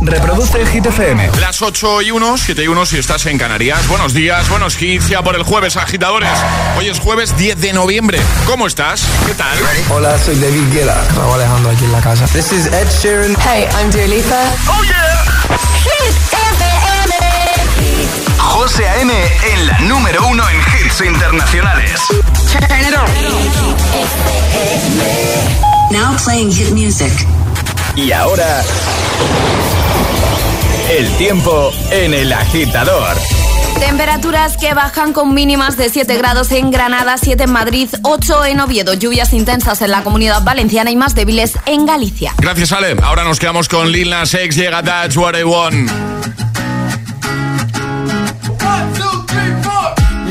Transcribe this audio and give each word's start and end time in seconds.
Reproduce 0.00 0.64
Hit 0.66 0.86
FM. 0.86 1.30
Las 1.40 1.60
8 1.62 2.02
y 2.02 2.10
1, 2.10 2.36
7 2.38 2.62
y 2.64 2.68
1 2.68 2.86
si 2.86 2.98
estás 2.98 3.26
en 3.26 3.38
Canarias. 3.38 3.86
Buenos 3.88 4.14
días, 4.14 4.48
buenos 4.48 4.80
hits 4.80 5.08
ya 5.08 5.22
por 5.22 5.34
el 5.34 5.42
jueves, 5.42 5.76
agitadores. 5.76 6.30
Hoy 6.78 6.88
es 6.88 6.98
jueves 7.00 7.36
10 7.36 7.60
de 7.60 7.72
noviembre. 7.72 8.20
¿Cómo 8.46 8.66
estás? 8.66 9.02
¿Qué 9.26 9.34
tal? 9.34 9.56
Hola, 9.90 10.18
soy 10.18 10.36
David 10.36 10.72
Guetta. 10.72 11.02
Raúl 11.16 11.34
Alejandro 11.34 11.70
aquí 11.70 11.84
en 11.84 11.92
la 11.92 12.00
casa. 12.00 12.26
This 12.26 12.52
is 12.52 12.66
Ed 12.66 12.86
Sheeran. 13.00 13.36
Hey, 13.40 13.66
I'm 13.78 13.90
Dua 13.90 14.06
Lipa. 14.06 14.42
¡Oh, 14.68 14.82
yeah! 14.84 15.24
Hit 15.82 16.14
FM. 16.32 17.14
José 18.38 18.88
A.M. 18.88 19.12
en 19.52 19.66
la 19.66 19.78
número 19.80 20.26
uno 20.28 20.44
en 20.48 20.56
hits 20.60 21.00
internacionales. 21.00 22.00
Turn 22.52 22.80
it 22.80 22.94
on. 22.96 23.06
Now 25.90 26.16
playing 26.24 26.52
hit 26.52 26.72
music. 26.72 27.12
Y 27.96 28.12
ahora... 28.12 28.62
El 30.90 31.10
tiempo 31.16 31.72
en 31.90 32.12
el 32.12 32.32
agitador. 32.32 33.16
Temperaturas 33.80 34.56
que 34.56 34.74
bajan 34.74 35.12
con 35.12 35.32
mínimas 35.32 35.76
de 35.76 35.88
7 35.88 36.16
grados 36.16 36.52
en 36.52 36.70
Granada, 36.70 37.16
7 37.16 37.44
en 37.44 37.52
Madrid, 37.52 37.88
8 38.02 38.44
en 38.46 38.60
Oviedo. 38.60 38.94
Lluvias 38.94 39.32
intensas 39.32 39.80
en 39.82 39.90
la 39.90 40.02
comunidad 40.02 40.42
valenciana 40.42 40.90
y 40.90 40.96
más 40.96 41.14
débiles 41.14 41.54
en 41.66 41.86
Galicia. 41.86 42.34
Gracias, 42.38 42.72
Ale. 42.72 42.96
Ahora 43.02 43.24
nos 43.24 43.38
quedamos 43.38 43.68
con 43.68 43.90
Lil 43.90 44.10
Nas 44.10 44.34
X. 44.34 44.56
Llega 44.56 44.82
That's 44.82 45.16
What 45.16 45.34
I 45.38 45.44
Want. 45.44 45.90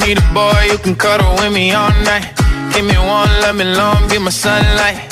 Need 0.06 0.18
a 0.18 0.34
boy 0.34 0.70
who 0.72 0.78
can 0.80 0.96
cuddle 0.96 1.34
with 1.40 1.52
me 1.52 1.74
all 1.74 1.92
night. 2.04 2.26
Give 2.74 2.84
me 2.84 2.98
one, 2.98 3.30
let 3.42 3.54
me 3.54 3.66
long, 3.66 4.08
be 4.10 4.20
my 4.20 4.32
sunlight. 4.32 5.12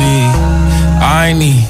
I 1.23 1.33
need 1.33 1.67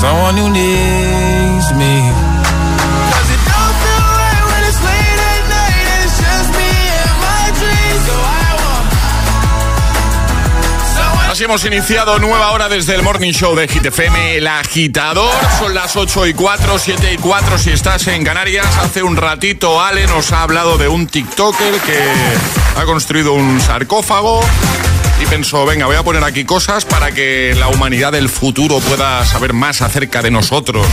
someone 0.00 0.36
who 0.38 0.48
needs 0.48 1.68
me. 1.72 2.00
me 2.00 2.32
Así 11.30 11.44
hemos 11.44 11.64
iniciado 11.66 12.18
nueva 12.18 12.52
hora 12.52 12.70
desde 12.70 12.94
el 12.94 13.02
Morning 13.02 13.32
Show 13.32 13.54
de 13.54 13.68
Hit 13.68 13.84
FM, 13.84 14.36
El 14.36 14.46
Agitador. 14.46 15.34
Son 15.58 15.74
las 15.74 15.94
8 15.94 16.28
y 16.28 16.34
4, 16.34 16.78
7 16.78 17.12
y 17.12 17.16
4 17.18 17.58
si 17.58 17.70
estás 17.70 18.06
en 18.08 18.24
Canarias. 18.24 18.66
Hace 18.78 19.02
un 19.02 19.16
ratito 19.16 19.82
Ale 19.82 20.06
nos 20.06 20.32
ha 20.32 20.42
hablado 20.42 20.78
de 20.78 20.88
un 20.88 21.06
TikToker 21.06 21.80
que 21.80 21.98
ha 22.76 22.84
construido 22.84 23.34
un 23.34 23.60
sarcófago 23.60 24.40
pensó, 25.32 25.64
venga, 25.64 25.86
voy 25.86 25.96
a 25.96 26.02
poner 26.02 26.22
aquí 26.24 26.44
cosas 26.44 26.84
para 26.84 27.10
que 27.12 27.56
la 27.58 27.68
humanidad 27.68 28.12
del 28.12 28.28
futuro 28.28 28.80
pueda 28.80 29.24
saber 29.24 29.54
más 29.54 29.80
acerca 29.80 30.20
de 30.20 30.30
nosotros. 30.30 30.86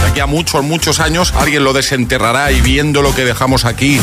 De 0.00 0.06
aquí 0.08 0.20
a 0.20 0.26
muchos, 0.26 0.62
muchos 0.62 1.00
años 1.00 1.32
alguien 1.36 1.64
lo 1.64 1.72
desenterrará 1.72 2.52
y 2.52 2.60
viendo 2.60 3.02
lo 3.02 3.12
que 3.12 3.24
dejamos 3.24 3.64
aquí 3.64 4.00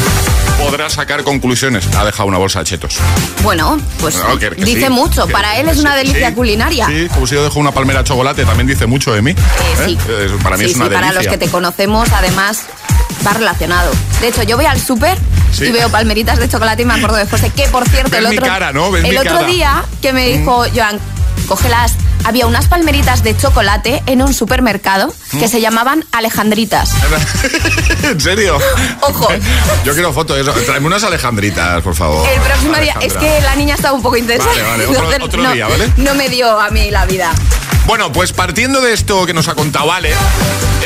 podrá 0.57 0.89
sacar 0.89 1.23
conclusiones. 1.23 1.87
Ha 1.95 2.03
dejado 2.03 2.27
una 2.27 2.37
bolsa 2.37 2.59
de 2.59 2.65
chetos. 2.65 2.97
Bueno, 3.41 3.79
pues 4.01 4.17
Bueno, 4.21 4.37
que- 4.37 4.49
que 4.49 4.65
dice 4.65 4.87
sí, 4.87 4.89
mucho. 4.89 5.25
que- 5.27 5.31
Para 5.31 5.57
él 5.61 5.69
es 5.69 5.77
una 5.77 5.95
delicia 5.95 6.27
sí. 6.27 6.35
culinaria. 6.35 6.85
Sí, 6.85 7.07
como 7.13 7.25
si 7.25 7.35
yo 7.35 7.43
dejo 7.45 7.57
una 7.61 7.71
palmera 7.71 7.99
de 7.99 8.09
chocolate, 8.09 8.43
también 8.43 8.67
dice 8.67 8.85
mucho 8.85 9.13
de 9.13 9.21
mí. 9.21 9.31
Eh, 9.31 9.35
¿eh? 9.37 9.85
sí. 9.85 9.97
Para 10.43 10.57
mí 10.57 10.65
es 10.65 10.75
una 10.75 10.85
sí, 10.87 10.91
para 10.91 11.07
los 11.07 11.15
delicia. 11.19 11.31
que 11.31 11.37
te 11.37 11.49
conocemos, 11.49 12.09
además, 12.11 12.63
va 13.25 13.33
relacionado. 13.33 13.91
De 14.21 14.27
hecho, 14.29 14.43
yo 14.43 14.55
voy 14.57 14.65
al 14.65 14.79
súper 14.79 15.17
Sí. 15.51 15.65
y 15.65 15.71
veo 15.71 15.89
palmeritas 15.89 16.37
de 16.39 16.47
chocolate 16.47 16.83
y 16.83 16.85
me 16.85 16.93
acuerdo 16.93 17.17
después 17.17 17.41
de 17.41 17.49
que, 17.49 17.67
por 17.69 17.87
cierto, 17.89 18.11
Ves 18.11 18.19
el 18.23 18.29
mi 18.29 18.37
otro, 18.37 18.47
cara, 18.47 18.71
¿no? 18.71 18.91
Ves 18.91 19.03
el 19.03 19.11
mi 19.11 19.17
otro 19.17 19.35
cara. 19.35 19.47
Mm. 19.47 19.51
día 19.51 19.83
que 20.01 20.13
me 20.13 20.27
dijo, 20.27 20.63
Joan, 20.75 20.99
cógelas. 21.47 21.93
Había 22.25 22.47
unas 22.47 22.67
palmeritas 22.67 23.23
de 23.23 23.35
chocolate 23.35 24.03
en 24.05 24.21
un 24.21 24.33
supermercado 24.33 25.13
que 25.31 25.47
Mm. 25.47 25.49
se 25.49 25.61
llamaban 25.61 26.03
Alejandritas. 26.11 26.91
¿En 28.03 28.19
serio? 28.19 28.59
Ojo. 29.01 29.29
Yo 29.85 29.93
quiero 29.93 30.11
fotos 30.13 30.35
de 30.35 30.41
eso. 30.43 30.51
Tráeme 30.51 30.87
unas 30.87 31.03
alejandritas, 31.05 31.81
por 31.81 31.95
favor. 31.95 32.27
El 32.27 32.41
próximo 32.41 32.75
día, 32.75 32.95
es 33.01 33.13
que 33.13 33.39
la 33.41 33.55
niña 33.55 33.75
estaba 33.75 33.93
un 33.95 34.01
poco 34.01 34.17
intensa. 34.17 34.45
Vale, 34.47 34.61
vale, 34.63 34.85
otro- 34.87 34.95
entonces 35.03 35.23
otro 35.23 35.43
no- 35.43 35.51
día, 35.53 35.67
¿vale? 35.67 35.91
No 35.97 36.13
me 36.13 36.27
dio 36.29 36.59
a 36.59 36.69
mí 36.71 36.91
la 36.91 37.05
vida. 37.05 37.31
Bueno, 37.89 38.11
pues 38.11 38.33
partiendo 38.33 38.81
de 38.81 38.93
esto 38.93 39.25
que 39.25 39.33
nos 39.33 39.47
ha 39.47 39.55
contado 39.55 39.91
Ale, 39.91 40.11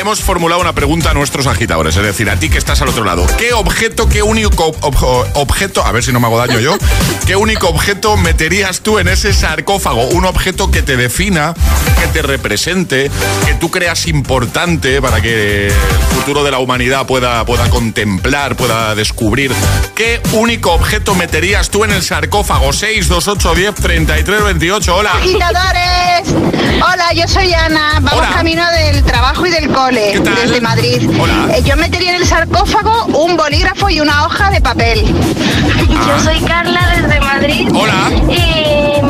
hemos 0.00 0.22
formulado 0.22 0.62
una 0.62 0.72
pregunta 0.72 1.10
a 1.10 1.14
nuestros 1.14 1.46
agitadores, 1.46 1.94
es 1.96 2.02
decir, 2.02 2.30
a 2.30 2.36
ti 2.36 2.48
que 2.48 2.56
estás 2.56 2.80
al 2.80 2.88
otro 2.88 3.04
lado. 3.04 3.26
¿Qué 3.36 3.52
objeto, 3.52 4.08
qué 4.08 4.22
único 4.22 4.72
ob- 4.80 5.30
objeto, 5.34 5.84
a 5.84 5.92
ver 5.92 6.02
si 6.02 6.12
no 6.12 6.20
me 6.20 6.28
hago 6.28 6.38
daño 6.38 6.60
yo, 6.60 6.78
qué 7.26 7.36
único 7.36 7.68
objeto 7.68 8.16
meterías 8.16 8.80
tú 8.80 8.98
en 8.98 9.08
ese 9.08 9.34
sarcófago? 9.34 10.06
Un 10.08 10.24
objeto 10.24 10.70
que 10.70 10.80
te 10.80 10.96
defina, 10.96 11.52
que 12.00 12.06
te 12.06 12.22
represente, 12.22 13.10
que 13.44 13.52
tú 13.52 13.70
creas 13.70 14.06
importante 14.06 15.02
para 15.02 15.20
que 15.20 15.66
el 15.66 15.72
futuro 16.16 16.42
de 16.42 16.52
la 16.52 16.58
humanidad 16.58 17.04
pueda, 17.06 17.44
pueda 17.44 17.68
contemplar, 17.68 18.56
pueda 18.56 18.94
descubrir. 18.94 19.52
¿Qué 19.94 20.22
único 20.32 20.72
objeto 20.72 21.14
meterías 21.14 21.68
tú 21.68 21.84
en 21.84 21.90
el 21.90 22.02
sarcófago? 22.02 22.72
628 22.72 23.54
10 23.54 23.74
33 23.74 24.42
28. 24.42 24.96
Hola. 24.96 25.10
agitadores. 25.18 26.34
Hola, 26.76 26.93
yo 27.14 27.28
soy 27.28 27.52
Ana. 27.52 27.92
Vamos 28.00 28.12
Hola. 28.18 28.30
camino 28.30 28.62
del 28.72 29.02
trabajo 29.04 29.46
y 29.46 29.50
del 29.50 29.68
cole 29.70 30.12
¿Qué 30.12 30.20
tal? 30.20 30.34
desde 30.36 30.60
Madrid. 30.60 31.08
Hola. 31.20 31.56
Eh, 31.56 31.62
yo 31.64 31.76
metería 31.76 32.10
en 32.14 32.22
el 32.22 32.26
sarcófago 32.26 33.04
un 33.06 33.36
bolígrafo 33.36 33.88
y 33.90 34.00
una 34.00 34.24
hoja 34.26 34.50
de 34.50 34.60
papel. 34.60 35.04
Yo 35.04 36.20
soy 36.22 36.40
Carla 36.40 36.94
desde 36.96 37.20
Madrid. 37.20 37.68
Hola. 37.74 38.10
Y 38.30 39.02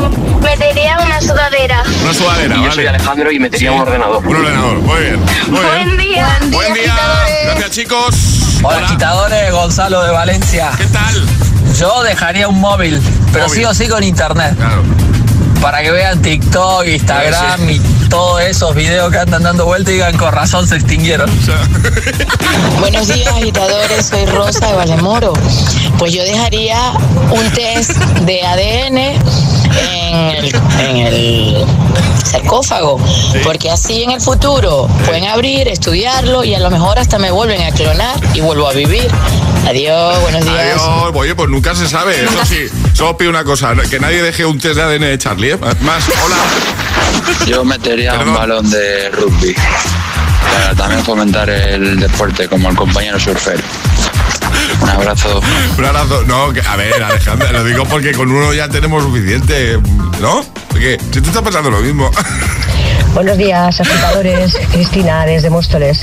metería 0.43 0.97
una 1.03 1.21
sudadera. 1.21 1.83
Una 2.03 2.13
sudadera, 2.13 2.55
Y 2.55 2.57
yo 2.57 2.61
vale. 2.63 2.73
soy 2.75 2.87
Alejandro 2.87 3.31
y 3.31 3.39
metería 3.39 3.69
Sí. 3.69 3.75
un 3.75 3.81
ordenador. 3.81 4.25
Un 4.27 4.35
ordenador, 4.35 4.77
muy 4.79 4.99
bien. 5.01 5.19
Muy 5.47 5.59
Buen 5.59 5.85
bien. 5.85 5.97
día. 5.97 6.37
Buen 6.51 6.73
día. 6.73 6.83
agitadores. 6.93 7.45
Gracias, 7.45 7.69
chicos. 7.71 8.15
Hola, 8.63 8.77
agitadores, 8.85 9.51
Gonzalo 9.51 10.03
de 10.03 10.11
Valencia. 10.11 10.71
¿Qué 10.77 10.85
tal? 10.85 11.25
Yo 11.79 12.03
dejaría 12.03 12.47
un 12.47 12.59
móvil, 12.59 13.01
pero 13.33 13.47
Móvil. 13.47 13.59
sí 13.59 13.65
o 13.65 13.73
sí 13.73 13.87
con 13.87 14.03
internet. 14.03 14.55
Claro. 14.57 14.83
Para 15.65 15.81
que 15.81 15.89
vean 15.89 16.21
TikTok, 16.21 16.85
Instagram 16.85 17.67
Sí. 17.67 17.81
y 17.81 18.07
todos 18.07 18.39
esos 18.43 18.75
videos 18.75 19.11
que 19.11 19.17
andan 19.17 19.41
dando 19.41 19.65
vuelta 19.65 19.89
y 19.89 19.95
digan 19.95 20.15
con 20.15 20.31
razón 20.31 20.67
se 20.67 20.75
extinguieron. 20.75 21.27
Buenos 22.79 23.07
días, 23.07 23.27
agitadores. 23.33 24.05
Soy 24.05 24.27
Rosa 24.27 24.67
de 24.67 24.73
Valemoro. 24.75 25.33
Pues 25.97 26.13
yo 26.13 26.21
dejaría 26.21 26.77
un 27.31 27.49
test 27.49 27.97
de 28.27 28.45
ADN 28.45 29.19
en 29.65 30.45
el, 30.45 30.55
en 30.79 30.97
el 30.97 31.65
sarcófago, 32.23 32.99
porque 33.43 33.69
así 33.71 34.03
en 34.03 34.11
el 34.11 34.21
futuro 34.21 34.87
pueden 35.05 35.25
abrir, 35.25 35.67
estudiarlo 35.67 36.43
y 36.43 36.53
a 36.55 36.59
lo 36.59 36.69
mejor 36.69 36.99
hasta 36.99 37.17
me 37.17 37.31
vuelven 37.31 37.61
a 37.61 37.71
clonar 37.71 38.15
y 38.33 38.41
vuelvo 38.41 38.67
a 38.67 38.73
vivir. 38.73 39.07
Adiós, 39.67 40.21
buenos 40.21 40.43
días. 40.43 40.79
Adiós. 40.79 41.11
Oye, 41.15 41.35
pues 41.35 41.49
nunca 41.49 41.73
se 41.73 41.87
sabe. 41.87 42.23
Eso 42.23 42.45
sí, 42.45 42.67
solo 42.93 43.17
pido 43.17 43.29
una 43.31 43.43
cosa: 43.43 43.73
que 43.89 43.99
nadie 43.99 44.21
deje 44.21 44.45
un 44.45 44.59
test 44.59 44.75
de 44.75 44.81
ADN 44.83 45.01
de 45.01 45.17
Charlie. 45.17 45.51
¿eh? 45.53 45.57
Más, 45.81 46.03
hola. 46.23 46.35
Yo 47.47 47.63
metería 47.63 48.11
Perdón. 48.11 48.29
un 48.29 48.35
balón 48.35 48.69
de 48.69 49.09
rugby 49.09 49.55
para 50.51 50.75
también 50.75 51.03
fomentar 51.03 51.49
el 51.49 51.99
deporte 51.99 52.47
como 52.47 52.69
el 52.69 52.75
compañero 52.75 53.19
surfer. 53.19 53.61
Un 54.81 54.89
abrazo. 54.89 55.41
Un 55.77 55.85
abrazo. 55.85 56.23
No, 56.27 56.51
que- 56.53 56.61
a 56.61 56.75
ver, 56.75 57.01
Alejandra, 57.03 57.51
lo 57.51 57.63
digo 57.63 57.85
porque 57.85 58.13
con 58.13 58.31
uno 58.31 58.53
ya 58.53 58.67
tenemos 58.69 59.03
suficiente, 59.03 59.79
¿no? 60.21 60.43
Porque 60.69 60.97
si 61.11 61.21
tú 61.21 61.29
estás 61.29 61.41
pasando 61.43 61.69
lo 61.71 61.79
mismo. 61.81 62.09
Buenos 63.15 63.37
días, 63.37 63.79
agitadores. 63.79 64.57
Cristina, 64.73 65.25
desde 65.25 65.49
Móstoles. 65.49 66.01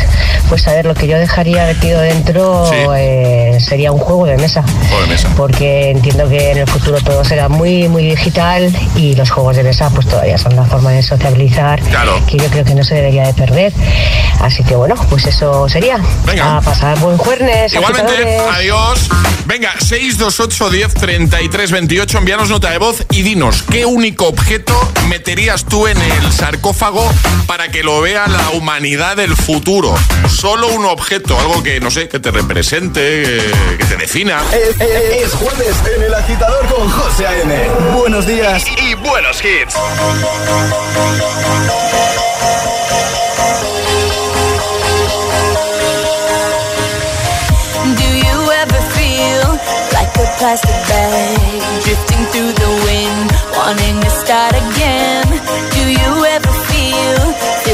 Pues 0.48 0.66
a 0.66 0.72
ver, 0.72 0.86
lo 0.86 0.94
que 0.94 1.06
yo 1.06 1.18
dejaría 1.18 1.66
metido 1.66 2.00
dentro 2.00 2.66
Sí. 2.66 2.74
eh, 2.96 3.58
sería 3.60 3.92
un 3.92 3.98
juego 3.98 4.24
de 4.24 4.38
mesa. 4.38 4.62
Juego 4.88 5.02
de 5.02 5.08
mesa. 5.08 5.28
Porque 5.36 5.90
entiendo 5.90 6.26
que 6.28 6.52
en 6.52 6.58
el 6.58 6.66
futuro 6.66 6.98
todo 7.02 7.22
será 7.22 7.50
muy, 7.50 7.86
muy 7.88 8.04
digital 8.06 8.74
y 8.96 9.14
los 9.14 9.30
juegos 9.30 9.56
de 9.56 9.62
mesa 9.62 9.90
pues 9.90 10.06
todavía 10.08 10.38
son 10.38 10.54
una 10.54 10.64
forma 10.64 10.90
de 10.92 11.02
sociabilizar 11.02 11.80
Claro. 11.82 12.18
que 12.26 12.38
yo 12.38 12.46
creo 12.46 12.64
que 12.64 12.74
no 12.74 12.82
se 12.82 12.94
debería 12.94 13.26
de 13.26 13.34
perder. 13.34 13.72
Así 14.40 14.64
que 14.64 14.74
bueno, 14.74 14.94
pues 15.10 15.26
eso 15.26 15.68
sería. 15.68 15.98
Venga. 16.26 16.56
A 16.56 16.60
pasar 16.62 16.98
buen 16.98 17.18
jueves. 17.18 17.74
Igualmente, 17.74 18.10
agitadores. 18.12 18.56
adiós. 18.56 19.08
Venga, 19.44 19.72
628 19.78 20.70
10 20.70 20.94
33 20.94 21.70
28, 21.72 22.18
envíanos 22.18 22.48
nota 22.48 22.70
de 22.70 22.78
voz 22.78 23.04
y 23.10 23.22
dinos 23.22 23.62
qué 23.64 23.84
único 23.84 24.28
objeto 24.28 24.72
meterías 25.08 25.64
tú 25.66 25.86
en 25.86 25.98
el 26.00 26.32
sarcófago 26.32 27.01
para 27.46 27.70
que 27.70 27.82
lo 27.82 28.00
vea 28.00 28.26
la 28.28 28.50
humanidad 28.50 29.16
del 29.16 29.36
futuro. 29.36 29.94
Solo 30.28 30.68
un 30.68 30.84
objeto, 30.86 31.38
algo 31.38 31.62
que, 31.62 31.80
no 31.80 31.90
sé, 31.90 32.08
que 32.08 32.18
te 32.18 32.30
represente, 32.30 33.38
eh, 33.38 33.52
que 33.78 33.84
te 33.84 33.96
defina. 33.96 34.40
Es, 34.52 34.80
es- 34.80 35.24
es 35.26 35.32
jueves 35.34 35.76
en 35.96 36.02
el 36.02 36.14
agitador 36.14 36.66
con 36.74 36.88
José 36.90 37.26
A.M. 37.26 37.68
Buenos 37.94 38.26
días 38.26 38.64
y 38.78 38.94
buenos 38.94 39.38
hits. 39.44 39.74
Do 47.98 48.08
you 48.24 48.38
ever 48.62 48.80
feel 48.96 49.42
like 49.92 50.12
a 50.16 50.26
plastic 50.38 50.78
bag 50.88 51.38
drifting 51.84 52.22
through 52.32 52.52
the 52.62 52.70
wind, 52.86 53.28
wanting 53.56 53.96
to 54.00 54.10
start 54.22 54.54
again? 54.54 55.26
Do 55.76 55.82
you 55.90 56.12
ever 56.36 56.52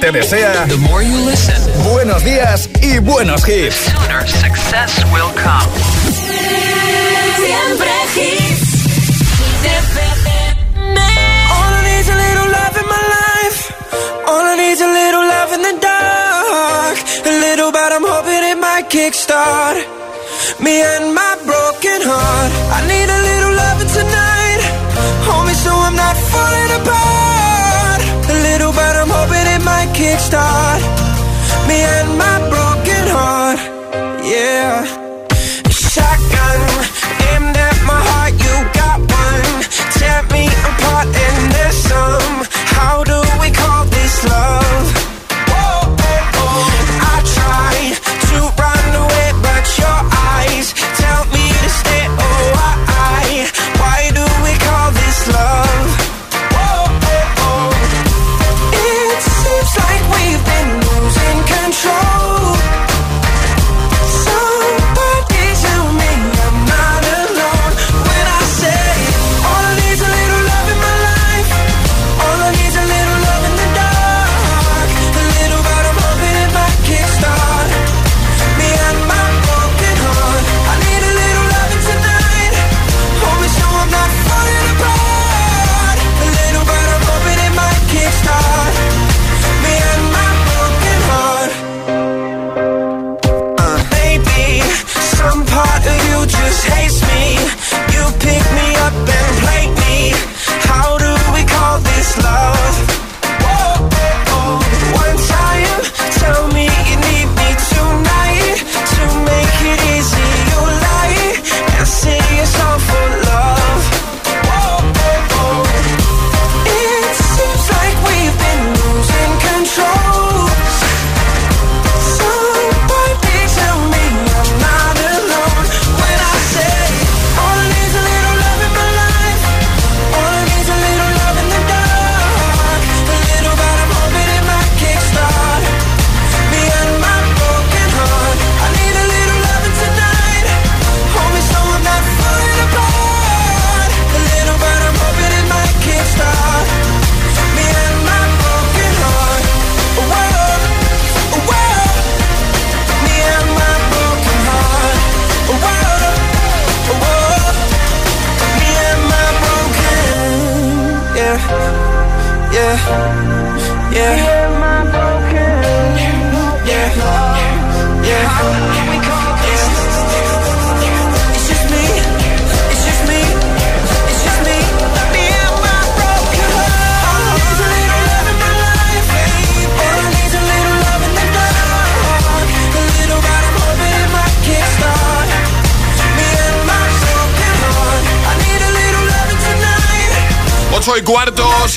te 0.00 0.10
desea 0.12 0.66
buenos 1.84 2.24
días 2.24 2.68
y 2.80 2.98
buenos 2.98 3.46
hits. 3.46 3.76
success 4.26 5.04
will 5.12 5.30
come. 5.34 5.68
Siempre 7.36 7.90
hits. 8.16 8.70
All 11.52 11.72
I 11.72 11.82
need's 11.84 12.08
a 12.08 12.16
little 12.16 12.48
love 12.50 12.76
in 12.80 12.86
my 12.88 13.02
life. 13.16 13.58
All 14.26 14.42
I 14.42 14.56
need's 14.56 14.80
a 14.80 14.88
little 14.88 15.26
love 15.26 15.52
in 15.52 15.62
the 15.62 15.74
dark. 15.80 16.98
A 17.26 17.32
little, 17.40 17.70
but 17.70 17.92
I'm 17.92 18.04
hoping 18.04 18.42
it 18.52 18.58
might 18.58 18.88
kickstart 18.88 20.00
me 20.60 20.82
and 20.82 21.14
my 21.14 21.36
broken 21.46 21.59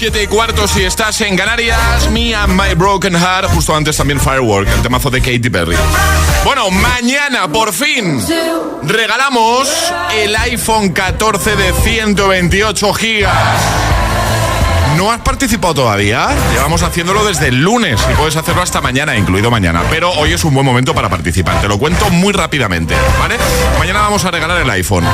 7 0.04 0.22
y 0.22 0.28
cuarto 0.28 0.68
si 0.68 0.84
estás 0.84 1.22
en 1.22 1.38
Canarias. 1.38 2.10
Me 2.12 2.36
and 2.36 2.62
My 2.62 2.76
Broken 2.76 3.16
Heart. 3.16 3.52
Justo 3.54 3.74
antes 3.74 3.96
también 3.96 4.20
Firework, 4.20 4.68
el 4.68 4.82
temazo 4.82 5.10
de 5.10 5.22
Katy 5.22 5.50
Perry. 5.50 5.78
Bueno, 6.44 6.70
mañana 6.72 7.48
por 7.48 7.72
fin 7.72 8.22
regalamos 8.84 9.72
el 10.14 10.36
iPhone 10.36 10.90
14 10.90 11.56
de 11.56 11.72
128 11.72 12.94
gigas. 12.96 13.62
¿No 14.98 15.10
has 15.10 15.22
participado 15.22 15.74
todavía? 15.74 16.28
Llevamos 16.52 16.84
haciéndolo 16.84 17.24
desde 17.24 17.48
el 17.48 17.64
lunes 17.64 18.02
y 18.12 18.14
puedes 18.16 18.36
hacerlo 18.36 18.62
hasta 18.62 18.82
mañana, 18.82 19.16
incluido 19.16 19.50
mañana. 19.50 19.84
Pero 19.90 20.12
hoy 20.12 20.34
es 20.34 20.44
un 20.44 20.54
buen 20.54 20.66
momento 20.66 20.94
para 20.94 21.08
participar. 21.08 21.62
Te 21.62 21.70
lo 21.70 21.80
cuento 21.80 22.10
muy 22.10 22.34
rápidamente, 22.34 22.94
¿vale? 23.20 23.38
Mañana 23.80 24.02
vamos 24.02 24.26
a 24.26 24.32
regalar 24.32 24.60
el 24.60 24.70
iPhone. 24.70 25.06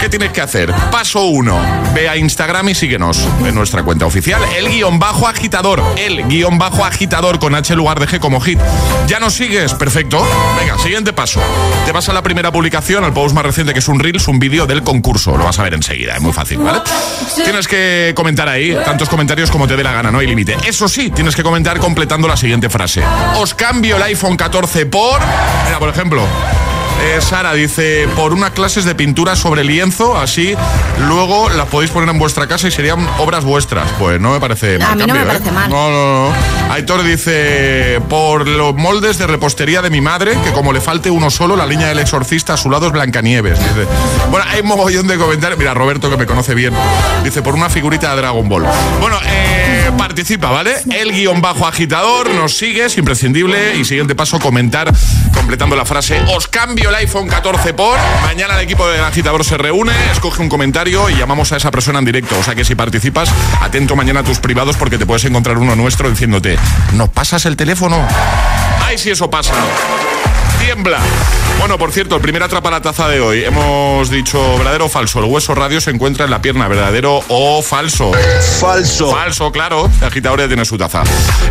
¿Qué 0.00 0.08
tienes 0.08 0.32
que 0.32 0.40
hacer? 0.40 0.72
Paso 0.90 1.24
1. 1.24 1.92
Ve 1.94 2.08
a 2.08 2.16
Instagram 2.16 2.70
y 2.70 2.74
síguenos 2.74 3.18
en 3.44 3.54
nuestra 3.54 3.82
cuenta 3.82 4.06
oficial. 4.06 4.40
El 4.56 4.70
guion 4.70 4.98
bajo 4.98 5.28
agitador. 5.28 5.82
El 5.98 6.26
guion 6.26 6.56
bajo 6.56 6.86
agitador 6.86 7.38
con 7.38 7.54
H 7.54 7.76
lugar 7.76 8.00
de 8.00 8.08
G 8.08 8.18
como 8.18 8.40
hit. 8.40 8.58
¿Ya 9.06 9.20
nos 9.20 9.34
sigues? 9.34 9.74
Perfecto. 9.74 10.26
Venga, 10.58 10.78
siguiente 10.78 11.12
paso. 11.12 11.42
Te 11.84 11.92
vas 11.92 12.08
a 12.08 12.14
la 12.14 12.22
primera 12.22 12.50
publicación, 12.50 13.04
al 13.04 13.12
post 13.12 13.34
más 13.34 13.44
reciente 13.44 13.74
que 13.74 13.80
es 13.80 13.88
un 13.88 14.00
Reels, 14.00 14.26
un 14.28 14.38
vídeo 14.38 14.66
del 14.66 14.82
concurso. 14.82 15.36
Lo 15.36 15.44
vas 15.44 15.58
a 15.58 15.64
ver 15.64 15.74
enseguida, 15.74 16.14
es 16.14 16.22
muy 16.22 16.32
fácil, 16.32 16.58
¿vale? 16.58 16.80
Tienes 17.34 17.68
que 17.68 18.14
comentar 18.16 18.48
ahí 18.48 18.74
tantos 18.82 19.10
comentarios 19.10 19.50
como 19.50 19.68
te 19.68 19.76
dé 19.76 19.84
la 19.84 19.92
gana, 19.92 20.10
no 20.10 20.20
hay 20.20 20.26
límite. 20.26 20.56
Eso 20.66 20.88
sí, 20.88 21.10
tienes 21.10 21.36
que 21.36 21.42
comentar 21.42 21.78
completando 21.78 22.26
la 22.26 22.38
siguiente 22.38 22.70
frase. 22.70 23.02
Os 23.36 23.52
cambio 23.52 23.96
el 23.96 24.02
iPhone 24.04 24.38
14 24.38 24.86
por... 24.86 25.20
Mira, 25.66 25.78
por 25.78 25.90
ejemplo... 25.90 26.26
Eh, 27.02 27.20
Sara 27.20 27.54
dice, 27.54 28.08
por 28.14 28.32
unas 28.32 28.50
clases 28.50 28.84
de 28.84 28.94
pintura 28.94 29.34
sobre 29.34 29.64
lienzo, 29.64 30.18
así 30.18 30.54
luego 31.08 31.48
las 31.48 31.66
podéis 31.66 31.90
poner 31.90 32.10
en 32.10 32.18
vuestra 32.18 32.46
casa 32.46 32.68
y 32.68 32.70
serían 32.70 33.06
obras 33.18 33.44
vuestras. 33.44 33.90
Pues 33.98 34.20
no 34.20 34.32
me 34.32 34.40
parece 34.40 34.78
mal. 34.78 34.92
A 34.92 34.94
mí 34.94 35.04
no 35.06 35.14
me 35.14 35.22
¿eh? 35.22 35.26
parece 35.26 35.50
mal. 35.50 35.70
No, 35.70 35.90
no, 35.90 36.28
no. 36.28 36.34
Aitor 36.72 37.02
dice, 37.02 38.00
por 38.08 38.46
los 38.46 38.74
moldes 38.74 39.18
de 39.18 39.26
repostería 39.26 39.80
de 39.82 39.90
mi 39.90 40.00
madre, 40.00 40.36
que 40.44 40.52
como 40.52 40.72
le 40.72 40.80
falte 40.80 41.10
uno 41.10 41.30
solo, 41.30 41.56
la 41.56 41.66
línea 41.66 41.88
del 41.88 41.98
exorcista 41.98 42.54
a 42.54 42.56
su 42.56 42.70
lado 42.70 42.86
es 42.86 42.92
Blancanieves. 42.92 43.58
Dice, 43.58 43.86
bueno, 44.30 44.44
hay 44.48 44.62
mogollón 44.62 45.06
de 45.06 45.16
comentarios. 45.16 45.58
Mira, 45.58 45.72
Roberto, 45.74 46.10
que 46.10 46.16
me 46.16 46.26
conoce 46.26 46.54
bien, 46.54 46.74
dice, 47.24 47.40
por 47.40 47.54
una 47.54 47.70
figurita 47.70 48.10
de 48.10 48.16
Dragon 48.16 48.48
Ball. 48.48 48.66
Bueno, 49.00 49.18
eh, 49.26 49.90
participa, 49.96 50.50
¿vale? 50.50 50.76
El 50.90 51.12
guion 51.12 51.40
bajo 51.40 51.66
agitador, 51.66 52.30
nos 52.30 52.56
sigue, 52.56 52.84
es 52.84 52.98
imprescindible. 52.98 53.76
Y 53.76 53.84
siguiente 53.84 54.14
paso, 54.14 54.38
comentar 54.38 54.92
completando 55.34 55.74
la 55.74 55.84
frase, 55.84 56.20
os 56.34 56.46
cambio 56.46 56.89
el 56.90 56.96
iPhone 56.96 57.28
14 57.28 57.72
por. 57.74 57.98
Mañana 58.22 58.54
el 58.54 58.64
equipo 58.64 58.86
del 58.88 59.02
agitador 59.02 59.44
se 59.44 59.56
reúne, 59.56 59.92
escoge 60.10 60.42
un 60.42 60.48
comentario 60.48 61.08
y 61.08 61.14
llamamos 61.14 61.52
a 61.52 61.56
esa 61.56 61.70
persona 61.70 62.00
en 62.00 62.04
directo. 62.04 62.36
O 62.38 62.42
sea 62.42 62.54
que 62.54 62.64
si 62.64 62.74
participas, 62.74 63.30
atento 63.60 63.94
mañana 63.94 64.20
a 64.20 64.24
tus 64.24 64.40
privados 64.40 64.76
porque 64.76 64.98
te 64.98 65.06
puedes 65.06 65.24
encontrar 65.24 65.58
uno 65.58 65.76
nuestro 65.76 66.10
diciéndote, 66.10 66.58
¿nos 66.94 67.08
pasas 67.08 67.46
el 67.46 67.56
teléfono? 67.56 68.04
Ay, 68.84 68.98
si 68.98 69.10
eso 69.10 69.30
pasa. 69.30 69.54
Tiembla. 70.60 71.00
Bueno, 71.58 71.76
por 71.76 71.92
cierto, 71.92 72.16
el 72.16 72.22
primer 72.22 72.42
atrapa 72.42 72.70
la 72.70 72.80
taza 72.80 73.06
de 73.08 73.20
hoy. 73.20 73.44
Hemos 73.44 74.08
dicho 74.08 74.40
verdadero 74.56 74.86
o 74.86 74.88
falso. 74.88 75.18
El 75.18 75.26
hueso 75.26 75.54
radio 75.54 75.78
se 75.80 75.90
encuentra 75.90 76.24
en 76.24 76.30
la 76.30 76.40
pierna. 76.40 76.68
¿Verdadero 76.68 77.22
o 77.28 77.60
falso? 77.60 78.12
Falso. 78.58 79.10
Falso, 79.10 79.52
claro. 79.52 79.90
El 80.00 80.06
agitador 80.06 80.40
ya 80.40 80.46
tiene 80.46 80.64
su 80.64 80.78
taza. 80.78 81.02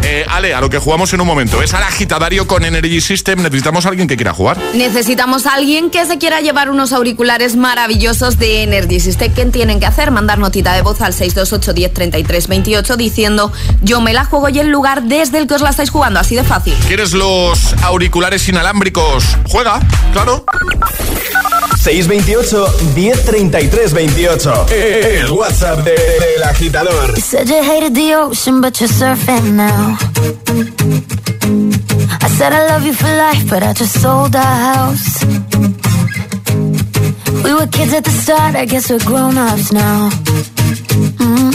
Eh, 0.01 0.25
Ale, 0.27 0.55
a 0.55 0.61
lo 0.61 0.69
que 0.69 0.79
jugamos 0.79 1.13
en 1.13 1.21
un 1.21 1.27
momento. 1.27 1.61
Es 1.61 1.75
al 1.75 1.83
agitadario 1.83 2.47
con 2.47 2.65
Energy 2.65 3.01
System. 3.01 3.43
Necesitamos 3.43 3.85
a 3.85 3.89
alguien 3.89 4.07
que 4.07 4.15
quiera 4.15 4.33
jugar. 4.33 4.57
Necesitamos 4.73 5.45
a 5.45 5.53
alguien 5.53 5.91
que 5.91 6.03
se 6.05 6.17
quiera 6.17 6.41
llevar 6.41 6.71
unos 6.71 6.91
auriculares 6.91 7.55
maravillosos 7.55 8.39
de 8.39 8.63
Energy 8.63 8.99
System. 8.99 9.31
¿Qué 9.33 9.45
tienen 9.45 9.79
que 9.79 9.85
hacer? 9.85 10.09
Mandar 10.09 10.39
notita 10.39 10.73
de 10.73 10.81
voz 10.81 11.01
al 11.01 11.13
628 11.13 11.73
10 11.73 11.93
33 11.93 12.47
28 12.47 12.97
diciendo 12.97 13.51
yo 13.83 14.01
me 14.01 14.13
la 14.13 14.25
juego 14.25 14.49
y 14.49 14.59
el 14.59 14.69
lugar 14.69 15.03
desde 15.03 15.37
el 15.37 15.45
que 15.45 15.53
os 15.53 15.61
la 15.61 15.69
estáis 15.69 15.91
jugando. 15.91 16.19
Así 16.19 16.35
de 16.35 16.43
fácil. 16.43 16.73
¿Quieres 16.87 17.13
los 17.13 17.73
auriculares 17.83 18.47
inalámbricos? 18.49 18.98
Juega, 18.99 19.79
claro. 20.11 20.43
628 21.77 22.67
1033 22.95 23.89
28. 23.89 24.65
El 24.71 25.31
WhatsApp 25.31 25.83
de- 25.85 25.95
del 25.95 26.43
agitador. 26.43 27.09
You 27.15 27.21
said 27.21 27.47
you 27.49 27.63
hated 27.63 27.93
the 27.95 28.13
ocean, 28.15 28.59
but 28.61 28.79
you're 28.79 28.89
surfing 28.89 29.53
now. 29.55 29.97
I 32.21 32.27
said 32.37 32.51
I 32.53 32.67
love 32.67 32.85
you 32.85 32.93
for 32.93 33.07
life, 33.07 33.45
but 33.49 33.63
I 33.63 33.73
just 33.73 34.01
sold 34.01 34.35
our 34.35 34.43
house. 34.75 35.23
We 37.43 37.53
were 37.53 37.67
kids 37.67 37.93
at 37.93 38.03
the 38.03 38.11
start, 38.11 38.55
I 38.55 38.65
guess 38.65 38.89
we're 38.89 38.99
grown 39.05 39.37
ups 39.37 39.71
now. 39.71 40.09
Mm. 41.23 41.53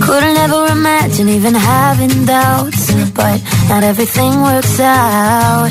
Couldn't 0.00 0.36
ever 0.38 0.66
imagine 0.72 1.28
even 1.28 1.54
having 1.54 2.24
doubts, 2.24 2.92
but 3.12 3.40
not 3.68 3.82
everything 3.84 4.32
works 4.42 4.80
out. 4.80 5.70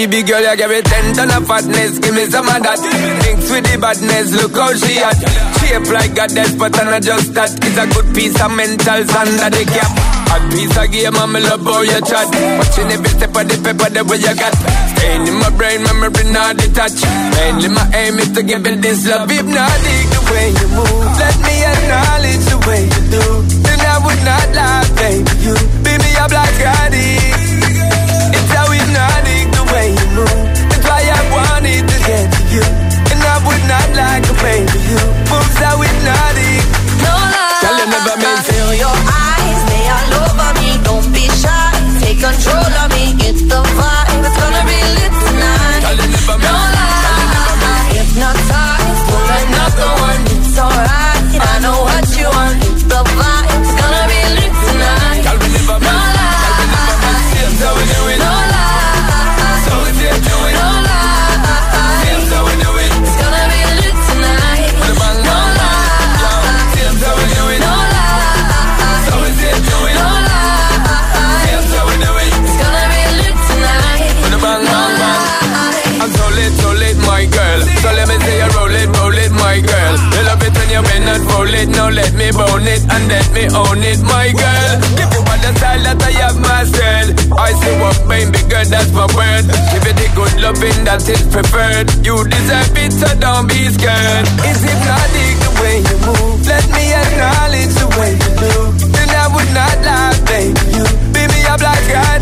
Baby 0.00 0.24
girl, 0.24 0.40
you 0.40 0.56
give 0.56 0.70
me 0.72 0.80
ten 0.80 1.12
ton 1.12 1.28
of 1.28 1.44
fatness, 1.44 2.00
give 2.00 2.16
me 2.16 2.24
some 2.24 2.48
of 2.48 2.56
that. 2.64 2.80
Mix 3.20 3.52
with 3.52 3.68
the 3.68 3.76
badness, 3.76 4.32
look 4.32 4.56
how 4.56 4.72
she 4.72 4.96
at. 4.96 5.12
Shape 5.60 5.92
like 5.92 6.16
a 6.16 6.24
death, 6.24 6.56
but 6.56 6.72
I'm 6.80 6.88
not 6.88 7.04
just 7.04 7.36
that. 7.36 7.52
It's 7.60 7.76
a 7.76 7.84
good 7.84 8.08
piece 8.16 8.32
of 8.40 8.48
mental 8.48 8.96
under 8.96 9.52
the 9.52 9.60
cap. 9.68 9.92
A 10.32 10.40
piece 10.56 10.72
of 10.72 10.88
game, 10.88 11.12
I'm 11.20 11.36
love 11.36 11.68
how 11.68 11.84
you 11.84 12.00
chat. 12.00 12.32
Watching 12.32 12.88
every 12.96 13.12
step 13.12 13.28
of 13.28 13.44
the 13.44 13.60
paper, 13.60 13.92
the 13.92 14.00
way 14.08 14.24
you 14.24 14.32
got. 14.40 14.56
Staying 14.96 15.28
in 15.28 15.36
my 15.36 15.52
brain, 15.52 15.84
memory 15.84 16.32
not 16.32 16.56
detached. 16.56 17.04
Mainly 17.36 17.68
my 17.68 17.84
aim 17.92 18.16
is 18.24 18.32
to 18.32 18.40
give 18.40 18.64
it 18.64 18.80
this 18.80 19.04
love. 19.04 19.28
If 19.28 19.44
not, 19.52 19.68
the 19.84 20.20
way 20.32 20.48
you 20.48 20.68
move. 20.80 21.12
Let 21.20 21.36
me 21.44 21.54
acknowledge 21.60 22.44
the 22.48 22.56
way 22.64 22.82
you 22.88 23.02
do. 23.20 23.24
Then 23.68 23.80
I 23.84 24.00
would 24.00 24.22
not 24.24 24.48
lie, 24.56 24.88
baby. 24.96 25.28
You 25.44 25.54
beat 25.84 26.00
me 26.00 26.10
like 26.16 26.56
addict. 26.56 27.36
It's 27.36 27.39
like 34.42 34.79
me 83.40 83.48
own 83.56 83.80
it, 83.80 84.00
my 84.04 84.28
girl. 84.36 84.76
If 85.00 85.08
you 85.16 85.22
want 85.24 85.40
the 85.40 85.52
style 85.56 85.80
that 85.80 86.00
I 86.04 86.12
have 86.20 86.36
myself, 86.36 87.08
I 87.32 87.56
say 87.56 87.74
what 87.80 87.96
baby 88.04 88.40
girl, 88.52 88.66
that's 88.68 88.92
my 88.92 89.08
word. 89.16 89.48
Give 89.72 89.84
you 89.88 89.94
the 89.96 90.08
good 90.12 90.34
loving 90.44 90.80
that 90.84 91.00
is 91.08 91.24
preferred. 91.32 91.88
You 92.04 92.20
deserve 92.28 92.76
it, 92.76 92.92
so 92.92 93.08
don't 93.16 93.48
be 93.48 93.72
scared. 93.72 94.28
Is 94.44 94.60
it 94.60 94.80
not 94.84 95.08
the 95.16 95.50
way 95.64 95.80
you 95.80 95.96
move? 96.04 96.44
Let 96.44 96.66
me 96.68 96.92
acknowledge 96.92 97.72
the 97.80 97.88
way 97.96 98.12
you 98.20 98.30
do. 98.44 98.54
Then 98.92 99.08
I 99.08 99.26
would 99.32 99.50
not 99.56 99.76
lie, 99.88 100.16
baby. 100.28 100.60
You 100.76 100.84
be 101.16 101.24
me 101.24 101.40
up 101.48 101.64
like 101.64 101.88
addict. 101.88 102.19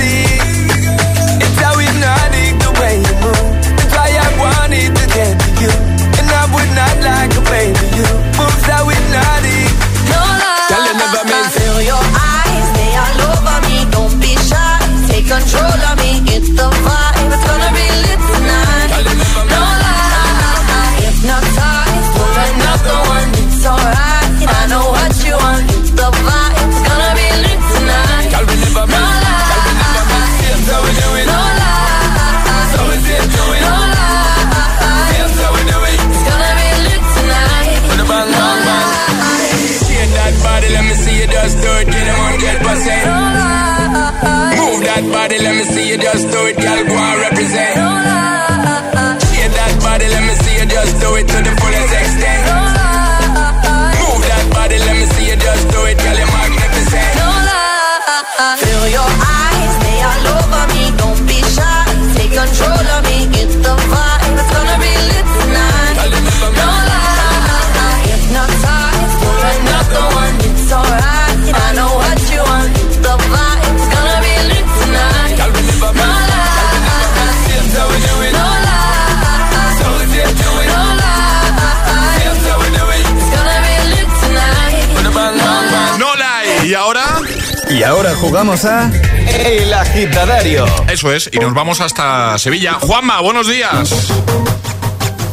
Jugamos 88.28 88.64
a 88.66 88.90
El 89.26 89.72
Agitadario. 89.72 90.66
Eso 90.90 91.12
es, 91.12 91.30
y 91.32 91.38
nos 91.38 91.54
vamos 91.54 91.80
hasta 91.80 92.36
Sevilla. 92.38 92.74
Juanma, 92.74 93.20
buenos 93.20 93.48
días. 93.48 93.90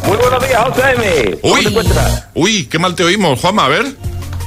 Muy 0.05 0.17
buenos 0.17 0.47
días, 0.47 0.63
José 0.69 0.81
M. 0.95 1.37
¿Cómo 1.41 1.53
te 1.55 1.59
Uy, 1.59 1.65
encuentras? 1.67 2.23
uy, 2.33 2.65
qué 2.67 2.79
mal 2.79 2.95
te 2.95 3.03
oímos, 3.03 3.39
Juanma, 3.39 3.65
a 3.65 3.69
ver. 3.69 3.85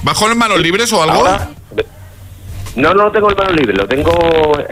¿Bajo 0.03 0.31
en 0.31 0.39
manos 0.39 0.61
libres 0.61 0.93
o 0.93 1.03
algo? 1.03 1.17
Ahora, 1.17 1.51
no, 2.77 2.95
no 2.95 3.11
tengo 3.11 3.29
el 3.29 3.37
mano 3.37 3.51
libre, 3.51 3.75
lo 3.75 3.87
tengo 3.89 4.13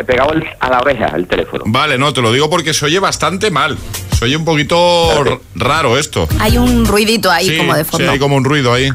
pegado 0.06 0.32
el- 0.32 0.44
a 0.60 0.70
la 0.70 0.78
oreja, 0.78 1.06
el 1.16 1.26
teléfono. 1.26 1.64
Vale, 1.66 1.98
no, 1.98 2.12
te 2.12 2.22
lo 2.22 2.32
digo 2.32 2.48
porque 2.48 2.72
se 2.72 2.84
oye 2.86 2.98
bastante 3.00 3.50
mal. 3.50 3.76
Se 4.18 4.24
oye 4.24 4.36
un 4.36 4.44
poquito 4.44 5.40
raro 5.56 5.98
esto. 5.98 6.28
Hay 6.40 6.56
un 6.56 6.86
ruidito 6.86 7.30
ahí 7.30 7.48
sí, 7.50 7.56
como 7.58 7.74
de 7.74 7.84
sí, 7.84 7.90
fondo. 7.90 8.10
hay 8.10 8.18
como 8.18 8.36
un 8.36 8.44
ruido 8.44 8.72
ahí. 8.72 8.90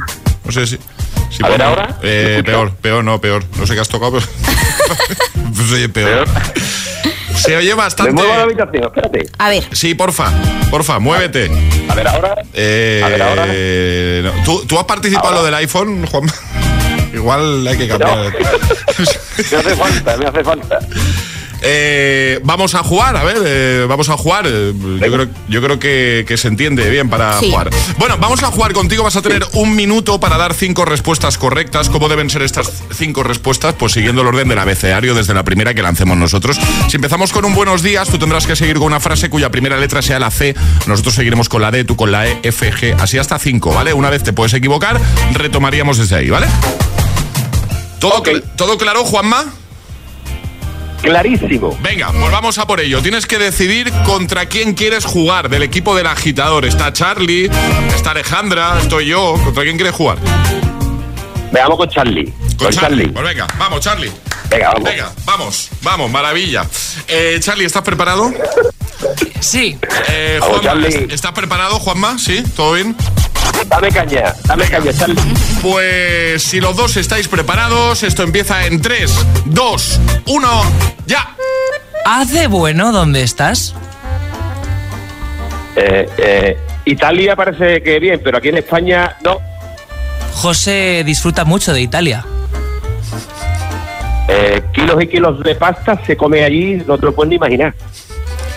No 0.45 0.51
sé 0.51 0.65
si. 0.65 0.77
si 1.29 1.43
A 1.43 1.49
ver, 1.49 1.61
¿ahora? 1.61 1.99
Eh, 2.01 2.41
peor, 2.45 2.71
peor, 2.75 3.03
no, 3.03 3.19
peor. 3.19 3.43
No 3.59 3.67
sé 3.67 3.73
qué 3.75 3.81
has 3.81 3.89
tocado, 3.89 4.13
pero. 4.13 4.25
Se 5.55 5.73
oye 5.75 5.89
peor. 5.89 6.27
Se 7.35 7.55
oye 7.57 7.69
Me 7.69 7.75
bastante. 7.75 8.11
muevo 8.13 8.33
a 8.33 8.37
la 8.37 8.43
habitación, 8.43 8.83
espérate. 8.83 9.29
A 9.37 9.49
ver, 9.49 9.63
Sí, 9.71 9.95
porfa, 9.95 10.31
porfa, 10.69 10.99
muévete. 10.99 11.49
A 11.89 11.95
ver, 11.95 12.07
ahora. 12.07 12.35
Eh, 12.53 13.01
A 13.03 13.09
ver, 13.09 13.21
ahora. 13.21 13.45
no. 14.37 14.43
¿Tú, 14.43 14.65
tú 14.65 14.77
has 14.77 14.85
participado 14.85 15.29
en 15.29 15.35
lo 15.35 15.43
del 15.43 15.53
iPhone, 15.55 16.05
Juan? 16.07 16.23
Igual 17.13 17.67
hay 17.67 17.77
que 17.77 17.87
cambiar. 17.87 18.17
Me 19.51 19.57
hace 19.57 19.75
falta, 19.75 20.17
me 20.17 20.25
hace 20.27 20.43
falta. 20.43 20.79
Eh, 21.63 22.39
vamos 22.43 22.73
a 22.73 22.83
jugar, 22.83 23.15
a 23.15 23.23
ver, 23.23 23.37
eh, 23.45 23.85
vamos 23.87 24.09
a 24.09 24.17
jugar. 24.17 24.45
eh, 24.47 24.73
yo 24.75 25.11
creo, 25.13 25.27
yo 25.47 25.61
creo 25.61 25.79
que, 25.79 26.25
que 26.27 26.35
se 26.37 26.47
entiende 26.47 26.89
bien 26.89 27.09
para 27.09 27.39
Sí. 27.39 27.51
jugar. 27.51 27.69
Bueno, 27.97 28.17
vamos 28.19 28.41
a 28.43 28.47
jugar 28.47 28.73
contigo. 28.73 29.03
Vas 29.03 29.15
a 29.15 29.21
tener 29.21 29.45
un 29.53 29.75
minuto 29.75 30.19
para 30.19 30.37
dar 30.37 30.53
cinco 30.55 30.85
respuestas 30.85 31.37
correctas. 31.37 31.89
¿Cómo 31.89 32.09
deben 32.09 32.29
ser 32.29 32.41
estas 32.41 32.71
cinco 32.95 33.21
respuestas? 33.23 33.75
Pues 33.77 33.91
siguiendo 33.93 34.21
el 34.23 34.27
orden 34.29 34.47
del 34.49 34.57
abecedario 34.59 35.13
desde 35.13 35.33
la 35.35 35.43
primera 35.43 35.73
que 35.75 35.81
lancemos 35.83 36.17
nosotros. 36.17 36.59
Si 36.89 36.95
empezamos 36.95 37.31
con 37.31 37.45
un 37.45 37.53
buenos 37.53 37.83
días, 37.83 38.07
tú 38.09 38.17
tendrás 38.17 38.47
que 38.47 38.55
seguir 38.55 38.77
con 38.77 38.87
una 38.87 38.99
frase 38.99 39.29
cuya 39.29 39.49
primera 39.51 39.77
letra 39.77 40.01
sea 40.01 40.17
la 40.19 40.31
C. 40.31 40.55
Nosotros 40.87 41.13
seguiremos 41.13 41.47
con 41.47 41.61
la 41.61 41.69
D, 41.69 41.83
tú 41.83 41.95
con 41.95 42.11
la 42.11 42.27
E, 42.27 42.39
F, 42.43 42.71
G, 42.73 42.95
así 42.99 43.17
hasta 43.19 43.37
cinco, 43.37 43.71
¿vale? 43.73 43.93
Una 43.93 44.09
vez 44.09 44.23
te 44.23 44.33
puedes 44.33 44.53
equivocar, 44.53 44.99
retomaríamos 45.33 45.97
desde 45.99 46.15
ahí, 46.15 46.29
¿vale? 46.31 46.47
¿Todo, 47.99 48.23
cl- 48.23 48.43
¿todo 48.55 48.77
claro, 48.79 49.03
Juanma? 49.03 49.45
Clarísimo. 51.01 51.77
Venga, 51.81 52.11
pues 52.11 52.31
vamos 52.31 52.57
a 52.57 52.67
por 52.67 52.79
ello. 52.79 53.01
Tienes 53.01 53.25
que 53.25 53.37
decidir 53.39 53.91
contra 54.05 54.45
quién 54.45 54.73
quieres 54.73 55.05
jugar 55.05 55.49
del 55.49 55.63
equipo 55.63 55.95
del 55.95 56.07
agitador. 56.07 56.65
Está 56.65 56.93
Charlie, 56.93 57.49
está 57.95 58.11
Alejandra, 58.11 58.77
estoy 58.79 59.07
yo. 59.07 59.33
¿Contra 59.43 59.63
quién 59.63 59.77
quieres 59.77 59.95
jugar? 59.95 60.17
Veamos 61.51 61.77
con 61.77 61.89
Charlie. 61.89 62.25
Con, 62.31 62.57
Con 62.57 62.71
Charlie. 62.71 63.03
Charlie. 63.03 63.07
Pues 63.07 63.25
venga, 63.25 63.47
vamos, 63.57 63.81
Charlie. 63.81 64.11
Venga, 64.49 64.69
vamos. 64.69 64.83
Venga, 64.83 65.11
vamos, 65.25 65.69
vamos, 65.81 66.11
maravilla. 66.11 66.65
Eh, 67.07 67.39
Charlie, 67.41 67.65
¿estás 67.65 67.83
preparado? 67.83 68.31
Sí. 69.39 69.77
Eh, 70.09 70.39
Juanma. 70.41 70.87
¿estás 70.87 71.31
preparado, 71.31 71.79
Juanma? 71.79 72.17
¿Sí? 72.19 72.43
¿Todo 72.55 72.73
bien? 72.73 72.95
Dame 73.67 73.89
caña, 73.89 74.33
dame 74.45 74.65
caña, 74.65 74.91
Charlie. 74.93 75.15
Pues 75.61 76.43
si 76.43 76.59
los 76.59 76.75
dos 76.75 76.97
estáis 76.97 77.27
preparados, 77.27 78.03
esto 78.03 78.23
empieza 78.23 78.65
en 78.65 78.81
3, 78.81 79.13
2, 79.45 79.99
1, 80.27 80.63
ya. 81.05 81.35
¿Hace 82.05 82.47
bueno 82.47 82.91
dónde 82.91 83.23
estás? 83.23 83.75
Eh, 85.75 86.09
eh, 86.17 86.57
Italia 86.85 87.35
parece 87.35 87.81
que 87.81 87.99
bien, 87.99 88.19
pero 88.23 88.37
aquí 88.37 88.49
en 88.49 88.57
España 88.57 89.17
no. 89.23 89.39
José 90.33 91.03
disfruta 91.05 91.45
mucho 91.45 91.73
de 91.73 91.81
Italia. 91.81 92.25
Eh, 94.27 94.63
kilos 94.73 95.01
y 95.03 95.07
kilos 95.07 95.39
de 95.43 95.55
pasta 95.55 95.99
se 96.05 96.17
come 96.17 96.43
allí, 96.43 96.81
no 96.87 96.97
te 96.97 97.05
lo 97.05 97.13
puedes 97.13 97.29
ni 97.29 97.35
imaginar. 97.35 97.73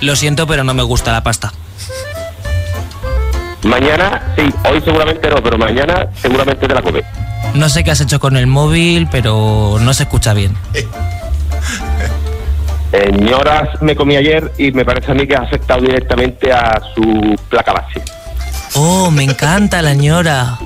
Lo 0.01 0.17
siento, 0.17 0.47
pero 0.47 0.65
no 0.65 0.75
me 0.75 0.83
gusta 0.83 1.13
la 1.13 1.23
pasta. 1.23 1.53
Mañana, 3.65 4.23
sí, 4.37 4.43
hoy 4.71 4.81
seguramente 4.85 5.29
no, 5.31 5.43
pero 5.43 5.57
mañana 5.59 6.07
seguramente 6.21 6.69
te 6.69 6.75
la 6.75 6.83
comes. 6.83 7.05
No 7.55 7.69
sé 7.69 7.83
qué 7.83 7.91
has 7.93 8.01
hecho 8.01 8.21
con 8.21 8.37
el 8.37 8.47
móvil, 8.47 9.09
pero 9.11 9.77
no 9.81 9.95
se 9.95 10.03
escucha 10.05 10.35
bien. 10.35 10.55
Señoras 12.91 13.81
me 13.81 13.97
comí 13.97 14.17
ayer 14.17 14.53
y 14.59 14.71
me 14.73 14.85
parece 14.85 15.11
a 15.13 15.15
mí 15.15 15.27
que 15.27 15.35
ha 15.35 15.41
afectado 15.41 15.81
directamente 15.81 16.53
a 16.53 16.81
su 16.95 17.35
placa 17.49 17.73
base. 17.73 18.03
Oh, 18.75 19.11
me 19.11 19.25
encanta 19.25 19.83
la 19.83 19.95
ñora. 19.95 20.59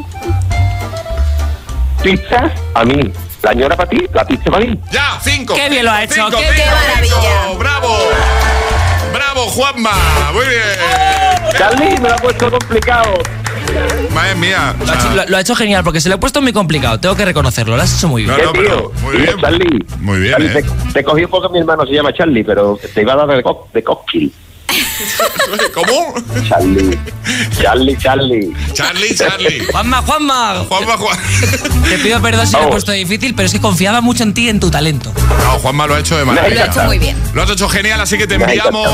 Pizzas, 2.02 2.52
a 2.74 2.84
mí. 2.84 3.12
La 3.42 3.54
ñora 3.54 3.76
para 3.76 3.88
ti, 3.88 4.04
la 4.12 4.24
pizza 4.24 4.50
para 4.50 4.64
mí. 4.66 4.78
Ya, 4.90 5.18
5. 5.22 5.54
Qué 5.54 5.68
bien 5.70 5.84
lo 5.84 5.92
ha 5.92 6.02
hecho, 6.02 6.26
qué- 6.30 6.36
qué 6.56 6.64
maravilla. 6.66 7.58
¡Bravo! 7.58 7.96
¡Bravo, 9.18 9.48
Juanma! 9.48 9.90
Muy 10.32 10.44
bien. 10.46 11.52
Charlie, 11.58 11.98
me 12.00 12.08
lo 12.08 12.14
ha 12.14 12.18
puesto 12.18 12.50
complicado. 12.50 13.14
Madre 14.14 14.34
mía. 14.36 14.74
Lo 14.78 14.92
ha, 14.92 14.94
hecho, 14.94 15.10
lo- 15.14 15.26
lo 15.26 15.36
ha 15.36 15.40
hecho 15.40 15.56
genial 15.56 15.82
porque 15.82 16.00
se 16.00 16.08
lo 16.08 16.14
he 16.14 16.18
puesto 16.18 16.40
muy 16.40 16.52
complicado. 16.52 17.00
Tengo 17.00 17.16
que 17.16 17.24
reconocerlo. 17.24 17.76
Lo 17.76 17.82
has 17.82 17.96
hecho 17.96 18.06
muy 18.08 18.22
bien. 18.22 18.36
No, 18.36 18.44
no, 18.44 18.52
¿Qué, 18.52 18.60
pero 18.60 18.76
tío? 18.76 18.92
muy 19.02 19.16
bien. 19.16 19.36
Charlie. 19.40 19.86
Muy 19.98 20.18
bien, 20.20 20.32
Charlie, 20.32 20.46
¿eh? 20.58 20.62
te, 20.62 20.92
te 20.92 21.04
cogí 21.04 21.26
porque 21.26 21.48
mi 21.52 21.58
hermano 21.58 21.84
se 21.84 21.92
llama 21.94 22.12
Charlie, 22.14 22.44
pero 22.44 22.78
te 22.94 23.02
iba 23.02 23.14
a 23.14 23.16
dar 23.16 23.28
de, 23.36 23.42
co 23.42 23.66
de 23.74 23.82
cocktail. 23.82 24.32
¿Cómo? 25.74 26.14
Charlie. 26.48 26.98
Charlie, 27.60 27.96
Charlie. 27.98 28.52
Charlie, 28.72 29.14
Charlie. 29.14 29.64
Juanma, 29.70 30.02
Juanma. 30.02 30.64
Juanma, 30.68 30.96
Juan. 30.96 31.18
Te 31.88 31.98
pido 31.98 32.20
perdón 32.20 32.46
si 32.46 32.56
lo 32.56 32.64
he 32.64 32.66
puesto 32.68 32.92
difícil, 32.92 33.34
pero 33.34 33.46
es 33.46 33.52
que 33.52 33.60
confiaba 33.60 34.00
mucho 34.00 34.22
en 34.22 34.34
ti 34.34 34.46
y 34.46 34.48
en 34.48 34.60
tu 34.60 34.70
talento. 34.70 35.12
No, 35.14 35.58
Juanma 35.58 35.86
lo 35.86 35.94
ha 35.94 36.00
hecho 36.00 36.16
de 36.16 36.24
maravilla. 36.24 36.54
Lo 36.54 36.62
ha 36.62 36.66
hecho 36.66 36.82
muy 36.84 36.98
bien. 36.98 37.16
Lo 37.34 37.42
has 37.42 37.50
hecho 37.50 37.68
genial, 37.68 38.00
así 38.00 38.18
que 38.18 38.26
te 38.26 38.34
enviamos 38.34 38.88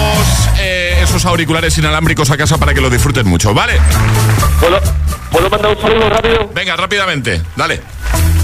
eh, 0.59 1.01
esos 1.03 1.25
auriculares 1.25 1.77
inalámbricos 1.79 2.31
a 2.31 2.37
casa 2.37 2.59
para 2.59 2.75
que 2.75 2.81
lo 2.81 2.90
disfruten 2.90 3.27
mucho, 3.27 3.55
¿vale? 3.55 3.81
¿Puedo, 4.61 4.81
¿Puedo 5.31 5.51
mandar 5.51 5.75
un 5.77 5.83
saludo 5.83 6.11
rápido? 6.11 6.51
Venga, 6.55 6.77
rápidamente, 6.77 7.43
dale. 7.57 7.81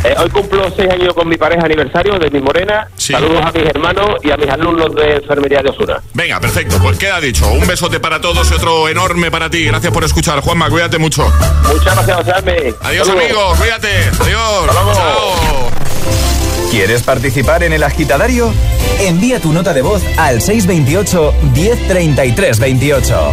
Eh, 0.02 0.14
hoy 0.16 0.30
cumplo 0.30 0.70
seis 0.74 0.90
años 0.90 1.12
con 1.14 1.28
mi 1.28 1.36
pareja 1.36 1.66
aniversario 1.66 2.18
de 2.18 2.30
mi 2.30 2.40
morena. 2.40 2.88
Saludos 2.96 3.44
a 3.44 3.52
mis 3.52 3.66
hermanos 3.66 4.16
y 4.22 4.30
a 4.30 4.36
mis 4.36 4.48
alumnos 4.48 4.94
de 4.94 5.16
enfermería 5.16 5.60
de 5.62 5.70
Osuna. 5.70 6.00
Venga, 6.14 6.40
perfecto. 6.40 6.78
Pues 6.82 6.98
queda 6.98 7.20
dicho. 7.20 7.46
Un 7.48 7.66
besote 7.66 8.00
para 8.00 8.20
todos 8.20 8.50
y 8.50 8.54
otro 8.54 8.88
enorme 8.88 9.30
para 9.30 9.50
ti. 9.50 9.64
Gracias 9.64 9.92
por 9.92 10.04
escuchar. 10.04 10.40
Juanma, 10.40 10.70
cuídate 10.70 10.98
mucho. 10.98 11.30
Muchas 11.68 12.06
gracias, 12.06 12.16
José 12.16 12.74
Adiós, 12.82 13.08
amigo. 13.08 13.54
Cuídate. 13.58 13.88
Adiós. 14.20 14.66
Chao. 14.94 15.70
¿Quieres 16.70 17.02
participar 17.02 17.62
en 17.64 17.72
el 17.72 17.82
agitadario? 17.82 18.52
Envía 19.00 19.40
tu 19.40 19.52
nota 19.52 19.74
de 19.74 19.82
voz 19.82 20.02
al 20.16 20.40
628 20.40 21.34
1033 21.52 22.60
28. 22.60 23.32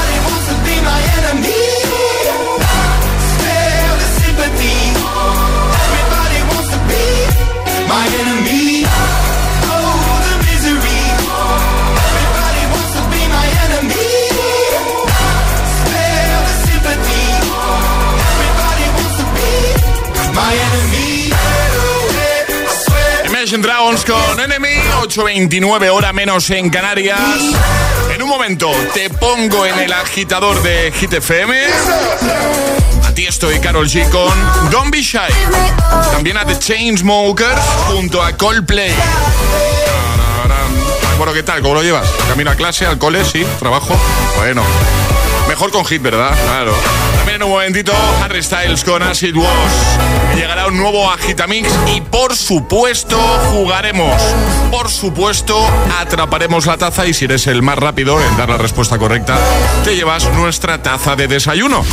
Imagine 23.51 23.67
Dragons 23.67 24.05
con 24.05 24.39
Enemy, 24.39 24.77
8.29 25.01 25.89
hora 25.89 26.13
menos 26.13 26.49
en 26.51 26.69
Canarias. 26.69 27.19
En 28.15 28.23
un 28.23 28.29
momento 28.29 28.71
te 28.93 29.09
pongo 29.09 29.65
en 29.65 29.77
el 29.77 29.91
agitador 29.91 30.63
de 30.63 30.89
Hit 30.93 31.11
FM. 31.11 31.59
A 33.03 33.13
ti 33.13 33.25
estoy 33.27 33.59
Carol 33.59 33.89
G 33.89 34.09
con 34.09 34.31
Don't 34.69 34.89
Be 34.89 35.01
Shy. 35.01 35.33
También 36.13 36.37
a 36.37 36.45
The 36.45 36.59
Chainsmokers 36.59 37.61
junto 37.87 38.23
a 38.23 38.37
Coldplay. 38.37 38.93
Bueno, 41.17 41.33
¿qué 41.33 41.43
tal? 41.43 41.61
¿Cómo 41.61 41.73
lo 41.73 41.83
llevas? 41.83 42.09
¿Camino 42.29 42.51
a 42.51 42.55
clase, 42.55 42.85
al 42.85 42.97
cole? 42.97 43.25
Sí, 43.25 43.45
trabajo. 43.59 43.93
Bueno, 44.37 44.63
mejor 45.49 45.71
con 45.71 45.83
hit, 45.83 46.01
¿verdad? 46.01 46.33
Claro. 46.45 46.73
Un 47.43 47.49
momentito, 47.49 47.91
Harry 48.23 48.43
Styles 48.43 48.83
con 48.83 49.01
Acid 49.01 49.35
Wash. 49.35 50.35
Llegará 50.35 50.67
un 50.67 50.77
nuevo 50.77 51.09
Agitamix 51.11 51.67
y 51.87 51.99
por 52.01 52.35
supuesto 52.35 53.17
jugaremos. 53.51 54.21
Por 54.69 54.89
supuesto, 54.89 55.59
atraparemos 55.99 56.67
la 56.67 56.77
taza 56.77 57.07
y 57.07 57.15
si 57.15 57.25
eres 57.25 57.47
el 57.47 57.63
más 57.63 57.79
rápido 57.79 58.21
en 58.21 58.37
dar 58.37 58.49
la 58.49 58.57
respuesta 58.57 58.99
correcta, 58.99 59.39
te 59.83 59.95
llevas 59.95 60.31
nuestra 60.33 60.83
taza 60.83 61.15
de 61.15 61.27
desayuno. 61.27 61.83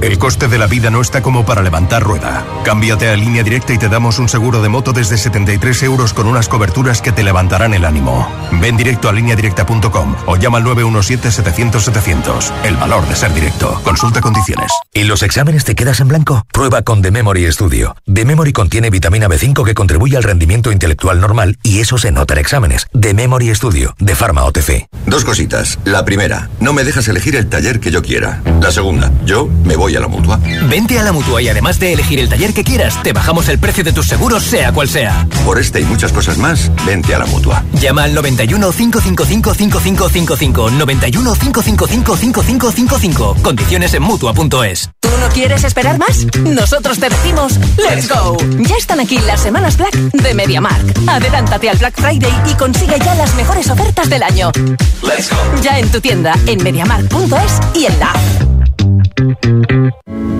El 0.00 0.16
coste 0.16 0.46
de 0.46 0.58
la 0.58 0.68
vida 0.68 0.90
no 0.90 1.00
está 1.00 1.22
como 1.22 1.44
para 1.44 1.60
levantar 1.60 2.04
rueda. 2.04 2.46
Cámbiate 2.64 3.08
a 3.08 3.16
línea 3.16 3.42
directa 3.42 3.72
y 3.72 3.78
te 3.78 3.88
damos 3.88 4.20
un 4.20 4.28
seguro 4.28 4.62
de 4.62 4.68
moto 4.68 4.92
desde 4.92 5.18
73 5.18 5.82
euros 5.82 6.14
con 6.14 6.28
unas 6.28 6.48
coberturas 6.48 7.02
que 7.02 7.10
te 7.10 7.24
levantarán 7.24 7.74
el 7.74 7.84
ánimo. 7.84 8.30
Ven 8.60 8.76
directo 8.76 9.08
a 9.08 9.12
lineadirecta.com 9.12 10.14
o 10.26 10.36
llama 10.36 10.58
al 10.58 10.64
917-700-700. 10.66 12.52
El 12.62 12.76
valor 12.76 13.08
de 13.08 13.16
ser 13.16 13.34
directo. 13.34 13.80
Consulta 13.82 14.20
condiciones. 14.20 14.70
¿Y 14.94 15.02
los 15.02 15.24
exámenes 15.24 15.64
te 15.64 15.74
quedas 15.74 15.98
en 15.98 16.06
blanco? 16.06 16.46
Prueba 16.52 16.82
con 16.82 17.02
The 17.02 17.10
Memory 17.10 17.50
Studio. 17.50 17.96
The 18.12 18.24
Memory 18.24 18.52
contiene 18.52 18.90
vitamina 18.90 19.28
B5 19.28 19.64
que 19.64 19.74
contribuye 19.74 20.16
al 20.16 20.22
rendimiento 20.22 20.70
intelectual 20.70 21.20
normal 21.20 21.58
y 21.64 21.80
eso 21.80 21.98
se 21.98 22.12
nota 22.12 22.34
en 22.34 22.40
exámenes. 22.40 22.86
The 22.98 23.14
Memory 23.14 23.52
Studio, 23.52 23.96
de 23.98 24.14
Pharma 24.14 24.44
OTC. 24.44 24.86
Dos 25.06 25.24
cositas. 25.24 25.76
La 25.84 26.04
primera, 26.04 26.50
no 26.60 26.72
me 26.72 26.84
dejas 26.84 27.08
elegir 27.08 27.34
el 27.34 27.48
taller 27.48 27.80
que 27.80 27.90
yo 27.90 28.00
quiera. 28.00 28.42
La 28.60 28.70
segunda, 28.70 29.10
yo 29.24 29.48
me 29.64 29.74
voy 29.74 29.87
a 29.96 30.00
la 30.00 30.08
mutua. 30.08 30.40
Vente 30.68 30.98
a 30.98 31.02
la 31.02 31.12
mutua 31.12 31.42
y 31.42 31.48
además 31.48 31.78
de 31.78 31.92
elegir 31.92 32.18
el 32.20 32.28
taller 32.28 32.52
que 32.52 32.64
quieras, 32.64 33.02
te 33.02 33.12
bajamos 33.12 33.48
el 33.48 33.58
precio 33.58 33.84
de 33.84 33.92
tus 33.92 34.06
seguros, 34.06 34.42
sea 34.42 34.72
cual 34.72 34.88
sea. 34.88 35.26
Por 35.44 35.58
este 35.58 35.80
y 35.80 35.84
muchas 35.84 36.12
cosas 36.12 36.38
más, 36.38 36.70
vente 36.86 37.14
a 37.14 37.18
la 37.18 37.26
mutua. 37.26 37.64
Llama 37.74 38.04
al 38.04 38.14
91 38.14 38.70
555 38.70 39.54
5555. 39.54 40.70
91 40.70 41.34
555 41.34 42.16
5555. 42.16 43.36
Condiciones 43.42 43.94
en 43.94 44.02
mutua.es. 44.02 44.90
¿Tú 45.00 45.08
no 45.20 45.28
quieres 45.28 45.64
esperar 45.64 45.98
más? 45.98 46.26
Nosotros 46.44 46.98
te 46.98 47.08
decimos 47.08 47.58
¡Let's 47.76 48.08
go! 48.08 48.36
Ya 48.58 48.76
están 48.76 49.00
aquí 49.00 49.18
las 49.20 49.40
semanas 49.40 49.76
Black 49.76 49.94
de 49.94 50.34
MediaMark. 50.34 50.98
Adelántate 51.06 51.70
al 51.70 51.78
Black 51.78 51.94
Friday 51.96 52.32
y 52.50 52.54
consigue 52.54 52.98
ya 53.04 53.14
las 53.14 53.34
mejores 53.34 53.68
ofertas 53.70 54.10
del 54.10 54.22
año. 54.22 54.50
¡Let's 55.02 55.30
go! 55.30 55.62
Ya 55.62 55.78
en 55.78 55.90
tu 55.90 56.00
tienda, 56.00 56.34
en 56.46 56.62
MediaMark.es 56.62 57.60
y 57.74 57.86
en 57.86 57.98
la 57.98 58.10
app. 58.10 58.57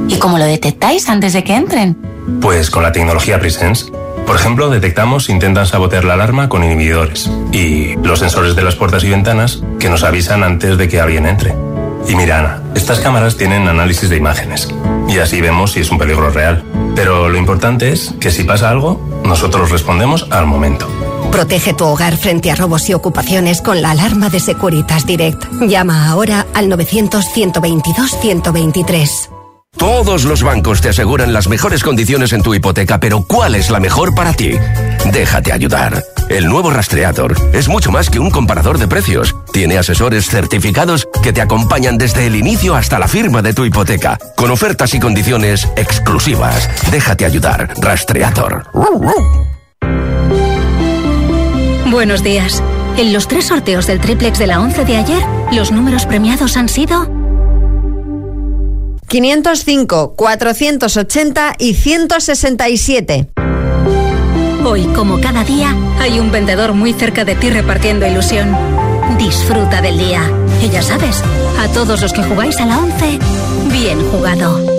¿Y 0.09 0.19
cómo 0.19 0.39
lo 0.39 0.45
detectáis 0.45 1.09
antes 1.09 1.33
de 1.33 1.45
que 1.45 1.55
entren? 1.55 1.97
Pues 2.41 2.71
con 2.71 2.83
la 2.83 2.93
tecnología 2.93 3.39
Presence. 3.41 3.91
Por 4.27 4.37
ejemplo, 4.37 4.69
detectamos 4.69 5.25
si 5.25 5.33
intentan 5.33 5.67
sabotear 5.67 6.05
la 6.05 6.15
alarma 6.15 6.49
con 6.49 6.63
inhibidores 6.63 7.31
y 7.51 7.97
los 7.97 8.19
sensores 8.19 8.55
de 8.55 8.63
las 8.63 8.77
puertas 8.77 9.03
y 9.05 9.11
ventanas 9.11 9.63
que 9.79 9.89
nos 9.89 10.05
avisan 10.05 10.43
antes 10.43 10.77
de 10.77 10.89
que 10.89 11.01
alguien 11.01 11.27
entre. 11.27 11.55
Y 12.07 12.15
mira, 12.15 12.39
Ana, 12.39 12.63
estas 12.75 13.01
cámaras 13.01 13.37
tienen 13.37 13.69
análisis 13.69 14.11
de 14.11 14.17
imágenes. 14.17 14.69
y 15.09 15.19
así 15.19 15.41
vemos 15.41 15.73
si 15.73 15.81
es 15.81 15.91
un 15.91 15.99
peligro 15.99 16.31
real. 16.31 16.63
Pero 16.95 17.31
lo 17.31 17.39
importante 17.39 17.93
es 17.93 18.15
que 18.21 18.31
si 18.31 18.45
pasa 18.45 18.69
algo, 18.69 19.01
nosotros 19.25 19.71
respondemos 19.71 20.27
al 20.31 20.47
momento. 20.47 20.87
Protege 21.31 21.75
tu 21.75 21.85
hogar 21.85 22.17
frente 22.17 22.51
a 22.51 22.57
robos 22.57 22.89
y 22.89 22.95
ocupaciones 22.95 23.63
con 23.63 23.83
la 23.83 23.93
alarma 23.93 24.29
de 24.29 24.41
Securitas 24.41 25.07
Direct. 25.07 25.45
Llama 25.61 26.09
ahora 26.09 26.45
al 26.55 26.69
900-122-123. 26.71 29.29
Todos 29.77 30.25
los 30.25 30.43
bancos 30.43 30.81
te 30.81 30.89
aseguran 30.89 31.33
las 31.33 31.47
mejores 31.47 31.85
condiciones 31.85 32.33
en 32.33 32.43
tu 32.43 32.53
hipoteca, 32.55 32.99
pero 32.99 33.23
¿cuál 33.23 33.55
es 33.55 33.71
la 33.71 33.79
mejor 33.79 34.13
para 34.15 34.33
ti? 34.33 34.55
Déjate 35.13 35.53
ayudar. 35.53 36.03
El 36.29 36.47
nuevo 36.47 36.71
Rastreator 36.71 37.37
es 37.53 37.69
mucho 37.69 37.93
más 37.93 38.11
que 38.11 38.19
un 38.19 38.31
comparador 38.31 38.79
de 38.79 38.89
precios. 38.89 39.37
Tiene 39.53 39.79
asesores 39.79 40.27
certificados 40.27 41.07
que 41.23 41.33
te 41.33 41.41
acompañan 41.41 41.97
desde 41.97 42.27
el 42.27 42.35
inicio 42.35 42.75
hasta 42.75 42.99
la 42.99 43.07
firma 43.07 43.41
de 43.41 43.55
tu 43.55 43.65
hipoteca, 43.65 44.19
con 44.37 44.51
ofertas 44.51 44.93
y 44.95 45.01
condiciones 45.01 45.69
exclusivas. 45.77 46.69
Déjate 46.91 47.25
ayudar. 47.25 47.73
Rastreator. 47.81 48.67
Buenos 51.91 52.23
días. 52.23 52.63
En 52.99 53.15
los 53.15 53.29
tres 53.29 53.47
sorteos 53.47 53.87
del 53.87 53.99
triplex 53.99 54.39
de 54.39 54.47
la 54.47 54.61
11 54.61 54.85
de 54.85 54.97
ayer, 54.99 55.23
los 55.53 55.73
números 55.73 56.05
premiados 56.05 56.59
han 56.59 56.69
sido 56.69 57.11
505, 59.07 60.15
480 60.15 61.55
y 61.59 61.73
167. 61.73 63.29
Hoy, 64.67 64.85
como 64.95 65.19
cada 65.19 65.45
día, 65.45 65.75
hay 65.99 66.21
un 66.21 66.31
vendedor 66.31 66.75
muy 66.75 66.93
cerca 66.93 67.25
de 67.25 67.35
ti 67.35 67.49
repartiendo 67.49 68.07
ilusión. 68.07 68.55
Disfruta 69.17 69.81
del 69.81 69.97
día. 69.97 70.31
Y 70.63 70.69
ya 70.69 70.83
sabes, 70.83 71.23
a 71.59 71.69
todos 71.69 72.03
los 72.03 72.13
que 72.13 72.23
jugáis 72.23 72.61
a 72.61 72.67
la 72.67 72.79
11, 72.81 73.19
bien 73.73 73.99
jugado. 74.11 74.79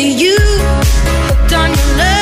to 0.00 0.06
you, 0.06 0.36
hooked 0.38 1.52
on 1.52 1.68
your 1.68 1.96
love 1.98 2.19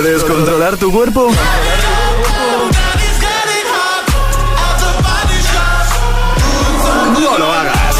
puedes 0.00 0.22
controlar 0.22 0.76
tu 0.76 0.92
cuerpo? 0.92 1.28
No 7.14 7.38
lo 7.38 7.52
hagas. 7.52 7.96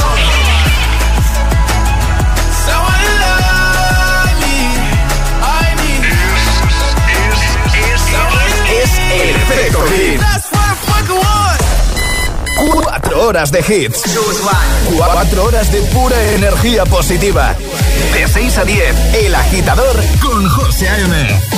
Es 8.70 8.98
el 9.20 9.36
efecto 9.36 9.84
hit. 9.88 10.20
Cuatro 12.74 13.26
horas 13.26 13.50
de 13.50 13.58
hits. 13.60 14.02
Cuatro 14.96 15.44
horas 15.44 15.72
de 15.72 15.80
pura 15.82 16.22
energía 16.34 16.84
positiva. 16.84 17.56
De 18.12 18.28
6 18.28 18.58
a 18.58 18.64
10, 18.64 19.14
El 19.14 19.34
Agitador 19.34 19.96
con 20.20 20.48
José 20.48 20.88
A.M. 20.88 21.57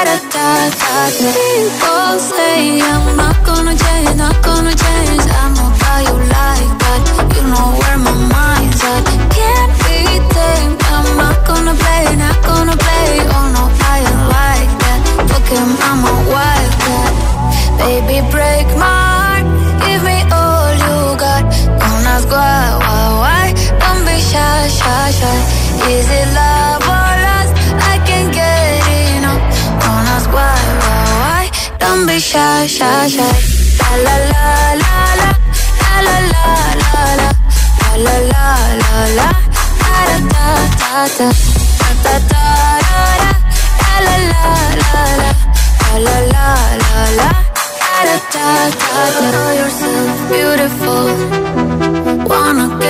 People 0.00 0.16
say 2.18 2.80
I'm 2.80 3.16
not 3.18 3.36
gonna 3.44 3.76
change, 3.76 4.16
not 4.16 4.42
gonna 4.42 4.72
change. 4.72 5.24
I 5.28 5.52
know 5.52 5.68
how 5.76 5.98
you 6.00 6.16
like 6.16 6.72
that. 6.80 7.00
You 7.36 7.42
know 7.52 7.68
where 7.76 7.98
my 8.00 8.16
mind's 8.32 8.80
at. 8.80 9.04
Can't 9.36 9.72
be 9.84 10.00
tamed. 10.32 10.80
I'm 10.88 11.04
not 11.20 11.44
gonna 11.46 11.74
play, 11.76 12.16
not 12.16 12.38
gonna 12.48 12.76
play. 12.80 13.08
Oh 13.28 13.46
no, 13.52 13.64
I 13.92 14.00
ain't 14.00 14.24
like 14.40 14.72
that. 14.80 15.00
Fuck 15.28 15.48
him, 15.52 15.68
I'm 15.84 16.00
a 16.00 16.16
wildcat. 16.32 17.12
Baby, 17.76 18.24
break 18.32 18.68
my 18.80 18.88
heart. 18.88 19.44
Give 19.84 20.02
me 20.02 20.18
all 20.32 20.72
you 20.80 20.96
got. 21.20 21.44
Don't 21.76 22.04
ask 22.08 22.26
why, 22.32 22.72
why, 22.80 23.04
why. 23.20 23.44
Don't 23.76 24.00
be 24.08 24.16
shy, 24.16 24.64
shy, 24.78 25.10
shy. 25.12 25.36
Is 25.92 26.08
it 26.08 26.28
love 26.32 26.79
Don't 31.80 32.06
be 32.06 32.16
shy, 32.18 32.66
shy, 32.66 33.08
shy. 33.14 33.36
La 33.80 33.92
la 34.06 34.14
la 34.32 34.46
la 34.82 34.94
la, 35.20 35.30
la 36.06 36.16
la 36.32 36.42
la 36.42 36.54
la 36.82 36.94
la, 37.20 37.28
la 38.04 38.16
la 38.32 38.46
la 38.82 38.92
la. 39.18 39.28
Da 39.82 39.96
da 40.08 40.18
da 40.32 40.46
da 40.80 40.92
da, 41.18 41.28
da 41.80 41.88
da 42.04 42.14
da 42.30 42.46
da. 42.88 43.00
La 43.84 43.94
la 44.06 44.16
la 44.32 44.52
la 44.80 45.02
la, 45.20 45.30
la 46.06 46.16
la 46.16 46.16
la 46.34 46.48
la 46.82 47.02
la. 47.18 47.28
Da 47.80 48.00
da 48.06 48.46
da 48.80 49.02
da. 49.18 49.28
Know 49.32 49.50
yourself 49.60 50.16
beautiful. 50.30 51.06
Wanna 52.30 52.66
get 52.80 52.89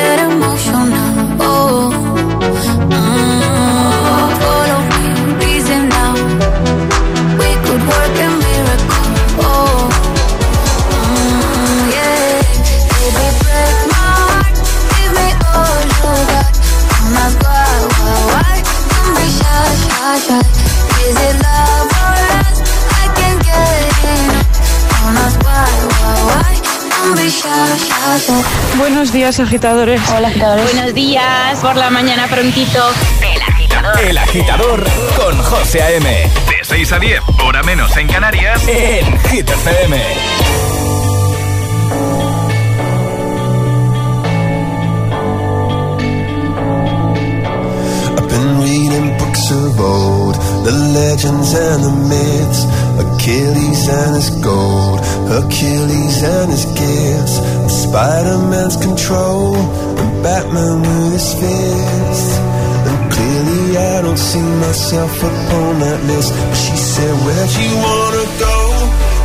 Buenos 29.01 29.15
días, 29.15 29.41
agitadores. 29.41 29.99
Hola, 30.15 30.29
agitadores. 30.29 30.75
Buenos 30.75 30.93
días, 30.93 31.59
por 31.61 31.75
la 31.75 31.89
mañana 31.89 32.27
prontito. 32.27 32.85
El 33.23 33.41
agitador. 33.41 34.01
El 34.01 34.19
agitador 34.19 34.85
con 35.17 35.39
José 35.39 35.83
A.M. 35.83 36.07
De 36.07 36.63
6 36.63 36.93
a 36.93 36.99
10, 36.99 37.21
hora 37.43 37.63
menos 37.63 37.97
en 37.97 38.09
Canarias, 38.09 38.63
en 38.69 39.19
Hit 39.31 39.49
FM. 39.49 39.97
I've 48.19 48.29
been 48.29 48.61
reading 48.61 49.17
books 49.17 49.51
of 49.51 49.81
old, 49.81 50.35
the 50.63 50.73
legends 50.73 51.55
and 51.55 51.85
the 51.85 51.91
myths, 52.07 52.67
Achilles 53.01 53.89
and 53.89 54.17
his 54.17 54.31
gold, 54.43 55.01
Hercules 55.27 56.23
and 56.23 56.53
his 56.53 56.67
gifts, 56.67 57.41
Spider-Man's 57.81 58.77
control, 58.77 59.57
and 59.57 60.23
Batman 60.23 60.83
with 60.85 61.13
his 61.17 61.33
fists. 61.41 62.37
And 62.89 62.99
clearly 63.13 63.77
I 63.77 64.03
don't 64.05 64.19
see 64.19 64.47
myself 64.67 65.17
upon 65.17 65.81
that 65.81 66.01
list. 66.05 66.31
But 66.37 66.59
she 66.61 66.77
said, 66.77 67.13
Where'd 67.25 67.53
you 67.57 67.73
wanna 67.81 68.27
go? 68.37 68.57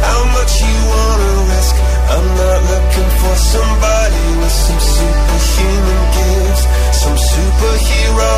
How 0.08 0.22
much 0.40 0.54
you 0.64 0.78
wanna 0.88 1.32
risk? 1.52 1.76
I'm 2.16 2.28
not 2.40 2.60
looking 2.72 3.10
for 3.20 3.36
somebody 3.36 4.24
with 4.40 4.56
some 4.66 4.82
superhuman 4.96 6.02
gifts, 6.16 6.64
some 7.04 7.18
superhero, 7.32 8.36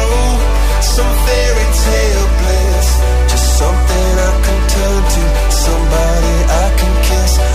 some 0.81 1.11
fairy 1.25 1.67
tale 1.85 2.27
bliss. 2.41 2.87
Just 3.29 3.47
something 3.61 4.09
I 4.17 4.33
can 4.45 4.59
turn 4.73 5.01
to, 5.13 5.23
somebody 5.53 6.35
I 6.49 6.65
can 6.79 6.93
kiss. 7.05 7.46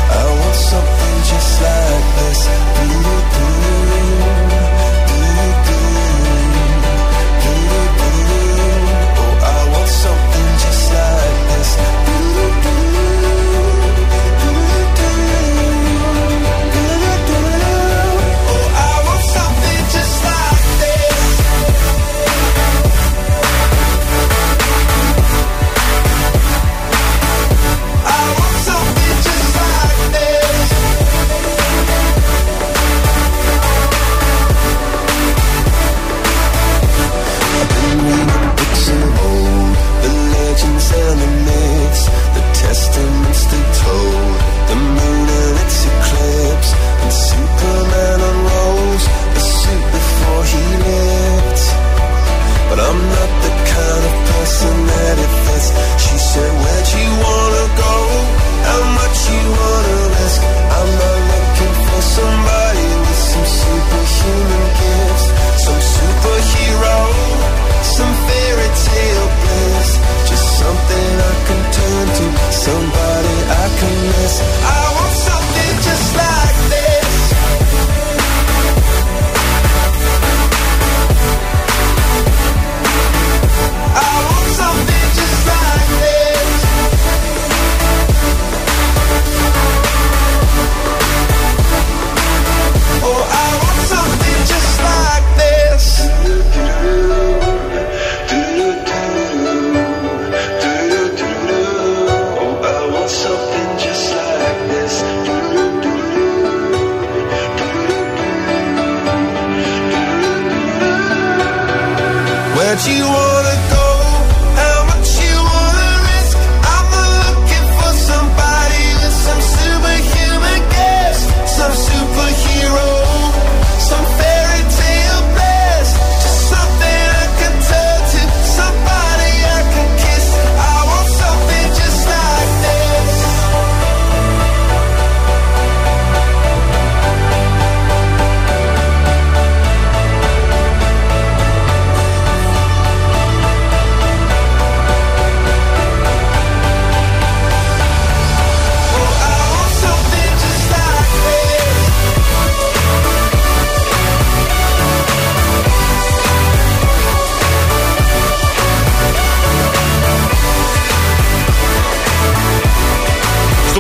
I 1.32 1.34
want 1.34 1.42
something 1.42 2.12
just 2.18 2.48
like 2.48 2.66
this. 2.66 2.71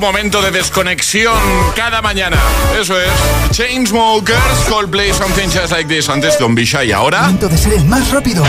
Momento 0.02 0.42
de 0.42 0.50
desconexión 0.50 1.38
cada 1.76 2.02
mañana. 2.02 2.36
Eso 2.78 3.00
es. 3.00 3.08
Chainsmokers, 3.52 4.64
Coldplay, 4.68 5.12
Something 5.14 5.48
Just 5.48 5.70
Like 5.70 5.84
This. 5.84 6.08
Antes 6.08 6.38
Don 6.40 6.56
Bisha 6.56 6.84
y 6.84 6.90
ahora... 6.90 7.22
Momento 7.22 7.48
de 7.48 7.56
ser 7.56 7.74
el 7.74 7.84
más 7.84 8.10
rápido. 8.10 8.42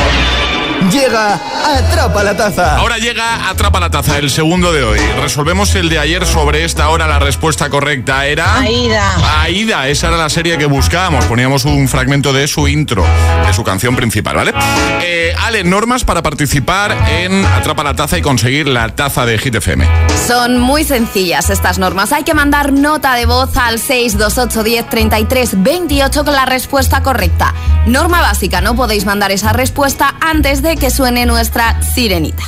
Llega 0.91 1.39
Atrapa 1.65 2.23
la 2.23 2.35
Taza. 2.35 2.77
Ahora 2.77 2.97
llega 2.97 3.49
Atrapa 3.49 3.79
la 3.79 3.89
Taza, 3.89 4.17
el 4.17 4.29
segundo 4.29 4.73
de 4.73 4.83
hoy. 4.83 4.99
Resolvemos 5.21 5.73
el 5.75 5.89
de 5.89 5.99
ayer 5.99 6.25
sobre 6.25 6.65
esta 6.65 6.89
hora. 6.89 7.07
La 7.07 7.19
respuesta 7.19 7.69
correcta 7.69 8.25
era... 8.25 8.59
Aida. 8.59 9.41
Aida, 9.41 9.87
esa 9.87 10.09
era 10.09 10.17
la 10.17 10.29
serie 10.29 10.57
que 10.57 10.65
buscábamos. 10.65 11.25
Poníamos 11.25 11.65
un 11.65 11.87
fragmento 11.87 12.33
de 12.33 12.47
su 12.47 12.67
intro, 12.67 13.05
de 13.45 13.53
su 13.53 13.63
canción 13.63 13.95
principal, 13.95 14.35
¿vale? 14.35 14.53
Eh, 15.01 15.33
Ale, 15.41 15.63
normas 15.63 16.03
para 16.03 16.21
participar 16.21 16.95
en 17.09 17.45
Atrapa 17.45 17.83
la 17.83 17.95
Taza 17.95 18.17
y 18.17 18.21
conseguir 18.21 18.67
la 18.67 18.89
taza 18.89 19.25
de 19.25 19.37
Hit 19.37 19.55
FM. 19.55 19.87
Son 20.27 20.59
muy 20.59 20.83
sencillas 20.83 21.49
estas 21.49 21.79
normas. 21.79 22.11
Hay 22.11 22.23
que 22.23 22.33
mandar 22.33 22.73
nota 22.73 23.15
de 23.15 23.25
voz 23.25 23.55
al 23.57 23.79
628 23.79 24.63
10 24.63 24.89
33 24.89 25.63
28 25.63 26.25
con 26.25 26.33
la 26.33 26.45
respuesta 26.45 27.01
correcta. 27.03 27.53
Norma 27.85 28.21
básica, 28.21 28.61
no 28.61 28.75
podéis 28.75 29.05
mandar 29.05 29.31
esa 29.31 29.53
respuesta 29.53 30.15
antes 30.21 30.61
de 30.61 30.72
que 30.77 30.89
suene 30.89 31.25
nuestra 31.25 31.81
sirenita. 31.81 32.43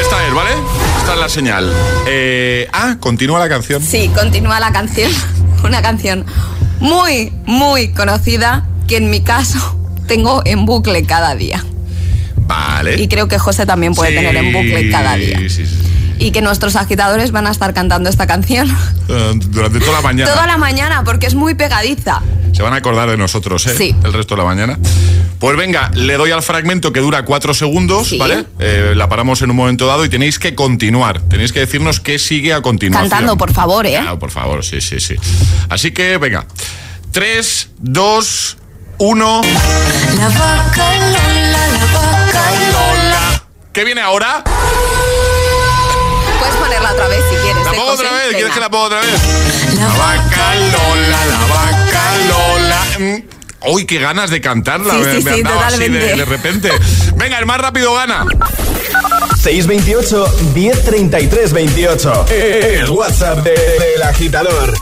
Esta 0.00 0.26
es, 0.26 0.34
¿vale? 0.34 0.50
Esta 0.98 1.14
es 1.14 1.18
la 1.20 1.28
señal. 1.28 1.72
Eh, 2.06 2.68
ah, 2.72 2.96
continúa 3.00 3.38
la 3.38 3.48
canción. 3.48 3.82
Sí, 3.82 4.10
continúa 4.14 4.60
la 4.60 4.72
canción. 4.72 5.10
Una 5.64 5.80
canción 5.82 6.24
muy, 6.80 7.32
muy 7.46 7.88
conocida 7.92 8.66
que 8.88 8.96
en 8.98 9.10
mi 9.10 9.20
caso 9.22 9.58
tengo 10.06 10.42
en 10.44 10.66
bucle 10.66 11.04
cada 11.04 11.34
día. 11.34 11.64
Vale. 12.36 13.00
Y 13.00 13.08
creo 13.08 13.28
que 13.28 13.38
José 13.38 13.64
también 13.64 13.94
puede 13.94 14.10
Sí, 14.10 14.16
tener 14.16 14.36
en 14.36 14.52
bucle 14.52 14.90
cada 14.90 15.16
día. 15.16 15.38
sí, 15.38 15.48
sí. 15.48 15.64
Y 16.18 16.30
que 16.30 16.42
nuestros 16.42 16.76
agitadores 16.76 17.32
van 17.32 17.46
a 17.46 17.50
estar 17.50 17.74
cantando 17.74 18.08
esta 18.08 18.26
canción 18.26 18.68
Eh, 19.08 19.32
durante 19.48 19.80
toda 19.80 19.92
la 19.94 20.00
mañana. 20.02 20.30
toda 20.32 20.46
la 20.46 20.56
mañana 20.58 21.02
porque 21.04 21.26
es 21.26 21.34
muy 21.34 21.54
pegadiza. 21.54 22.20
Se 22.54 22.62
van 22.62 22.72
a 22.72 22.76
acordar 22.76 23.10
de 23.10 23.16
nosotros, 23.16 23.66
¿eh? 23.66 23.74
Sí. 23.76 23.94
El 24.04 24.12
resto 24.12 24.36
de 24.36 24.42
la 24.42 24.46
mañana. 24.46 24.78
Pues 25.40 25.56
venga, 25.56 25.90
le 25.94 26.16
doy 26.16 26.30
al 26.30 26.42
fragmento 26.42 26.92
que 26.92 27.00
dura 27.00 27.24
cuatro 27.24 27.52
segundos, 27.52 28.16
¿vale? 28.16 28.46
Eh, 28.60 28.92
la 28.94 29.08
paramos 29.08 29.42
en 29.42 29.50
un 29.50 29.56
momento 29.56 29.86
dado 29.86 30.04
y 30.04 30.08
tenéis 30.08 30.38
que 30.38 30.54
continuar. 30.54 31.20
Tenéis 31.22 31.52
que 31.52 31.60
decirnos 31.60 31.98
qué 32.00 32.18
sigue 32.18 32.52
a 32.54 32.62
continuación. 32.62 33.10
Cantando, 33.10 33.36
por 33.36 33.52
favor, 33.52 33.84
¿eh? 33.86 33.98
Claro, 34.00 34.18
por 34.18 34.30
favor, 34.30 34.64
sí, 34.64 34.80
sí, 34.80 35.00
sí. 35.00 35.16
Así 35.68 35.90
que, 35.90 36.16
venga. 36.16 36.46
Tres, 37.10 37.70
dos, 37.78 38.56
uno. 38.98 39.40
La 40.16 40.28
vaca 40.28 40.94
Lola, 40.94 41.68
la 41.68 41.84
vaca 41.92 42.50
Lola. 42.72 43.42
¿Qué 43.72 43.84
viene 43.84 44.00
ahora? 44.00 44.44
Puedes 46.38 46.54
ponerla 46.54 46.92
otra 46.92 47.08
vez 47.08 47.20
si 47.28 47.36
quieres. 47.36 47.64
¿La 47.64 47.72
¿eh, 47.72 47.74
pongo 47.76 47.90
José? 47.90 48.04
otra 48.04 48.16
vez? 48.16 48.28
¿Quieres 48.34 48.54
que 48.54 48.60
la 48.60 48.70
ponga 48.70 48.84
otra 48.84 49.00
vez? 49.00 49.20
La 49.76 49.88
vaca 49.88 50.54
Lola, 50.54 51.26
la 51.26 51.54
vaca. 51.54 51.73
Uy, 53.66 53.86
qué 53.86 53.98
ganas 53.98 54.30
de 54.30 54.40
cantarla. 54.40 54.92
Sí, 54.94 55.00
me, 55.00 55.16
sí, 55.18 55.22
me 55.24 55.30
han 55.30 55.36
sí, 55.38 55.42
dado 55.42 55.60
así 55.60 55.78
de, 55.78 55.86
totalmente. 55.86 56.16
de 56.16 56.24
repente. 56.24 56.70
Venga, 57.16 57.38
el 57.38 57.46
más 57.46 57.58
rápido 57.58 57.94
gana. 57.94 58.26
628 59.42 60.34
1033 60.54 61.52
28. 61.52 62.26
El 62.30 62.90
WhatsApp 62.90 63.38
de- 63.44 63.50
del 63.52 64.02
agitador. 64.02 64.74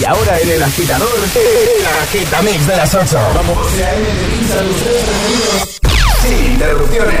Y 0.00 0.04
ahora 0.04 0.38
en 0.40 0.50
el 0.50 0.62
agitador, 0.62 1.08
el 1.34 1.86
agitamix 2.02 2.66
de 2.66 2.76
las 2.76 2.94
8. 2.94 3.18
Vamos. 3.34 3.58
Sin 6.22 6.52
interrupciones. 6.52 7.20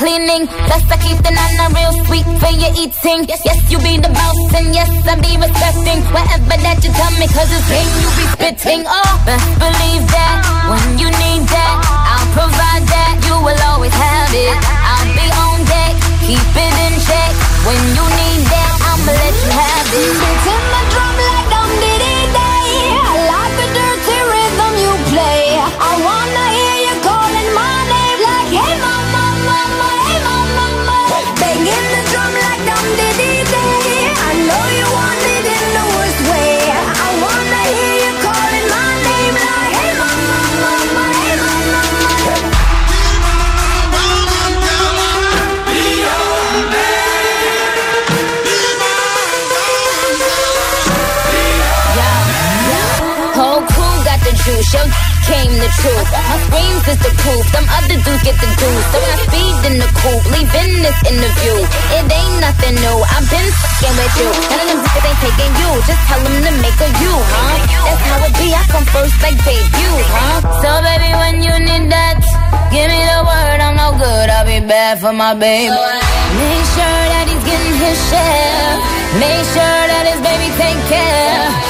Cleaning. 0.00 0.48
Plus, 0.48 0.84
I 0.88 0.96
keep 0.96 1.20
the 1.20 1.28
nana 1.28 1.68
real 1.76 1.92
sweet 2.08 2.24
for 2.40 2.52
your 2.56 2.72
eating. 2.72 3.28
Yes, 3.28 3.44
you 3.68 3.76
be 3.84 4.00
the 4.00 4.08
boss, 4.08 4.40
and 4.56 4.72
yes, 4.72 4.88
I 5.04 5.14
be 5.20 5.36
respecting 5.36 6.00
whatever 6.08 6.56
that 6.56 6.80
you 6.80 6.90
tell 6.96 7.12
me, 7.20 7.28
cause 7.28 7.52
it's 7.52 7.68
game 7.68 7.92
you 8.00 8.10
be 8.16 8.24
spitting. 8.32 8.82
Oh, 8.88 9.12
believe 9.60 10.04
that 10.08 10.36
when 10.72 10.84
you 10.96 11.08
need 11.20 11.44
that, 11.52 11.76
I'll 11.84 12.30
provide 12.32 12.84
that. 12.88 13.20
You 13.28 13.36
will 13.44 13.60
always 13.68 13.92
have 13.92 14.32
it. 14.32 14.56
I'll 14.64 15.12
be 15.12 15.26
on 15.36 15.58
deck, 15.68 15.92
keep 16.24 16.48
it 16.48 16.74
in 16.88 16.94
check. 17.04 17.32
When 17.68 17.80
you 17.92 18.04
need 18.08 18.42
that, 18.48 18.72
I'ma 18.80 19.12
let 19.12 19.36
you 19.36 19.52
have 19.52 19.88
it. 20.00 20.16
Beating 20.16 20.64
my 20.72 20.82
drum 20.96 21.14
like 21.28 21.59
My 55.80 56.36
screams 56.44 56.84
is 56.92 57.00
the 57.00 57.12
proof, 57.24 57.44
Some 57.56 57.64
other 57.72 57.96
dudes 58.04 58.20
get 58.20 58.36
the 58.36 58.48
juice. 58.52 58.86
So 58.92 58.98
I 59.00 59.16
speed 59.24 59.56
in 59.64 59.74
the 59.80 59.88
coupe, 59.96 60.24
leaving 60.28 60.72
this 60.84 60.98
interview. 61.08 61.56
It 61.96 62.04
ain't 62.04 62.36
nothing 62.44 62.76
new, 62.84 62.98
I've 63.00 63.24
been 63.32 63.48
fucking 63.48 63.94
with 63.96 64.14
you. 64.20 64.28
None 64.28 64.60
of 64.60 64.76
them 64.76 64.80
niggas 64.84 65.08
ain't 65.08 65.20
taking 65.24 65.52
you, 65.56 65.70
just 65.88 66.02
tell 66.04 66.20
them 66.20 66.36
to 66.36 66.52
make 66.60 66.80
a 66.84 66.88
you, 67.00 67.14
huh? 67.16 67.56
That's 67.80 68.02
how 68.12 68.28
it 68.28 68.34
be, 68.36 68.48
I 68.52 68.62
come 68.68 68.86
first 68.92 69.16
like 69.24 69.40
debut, 69.40 69.96
huh? 70.04 70.36
So 70.60 70.70
baby, 70.84 71.10
when 71.16 71.34
you 71.48 71.54
need 71.64 71.88
that, 71.88 72.20
give 72.68 72.84
me 72.84 73.00
the 73.00 73.20
word, 73.24 73.58
I'm 73.64 73.72
no 73.80 73.96
good, 73.96 74.28
I'll 74.28 74.44
be 74.44 74.60
bad 74.60 75.00
for 75.00 75.16
my 75.16 75.32
baby. 75.32 75.72
Make 75.72 76.66
sure 76.76 77.00
that 77.08 77.24
he's 77.24 77.44
getting 77.48 77.76
his 77.80 77.96
share. 78.12 78.72
Make 79.16 79.44
sure 79.48 79.80
that 79.96 80.04
his 80.12 80.20
baby 80.20 80.48
take 80.60 80.80
care. 80.92 81.69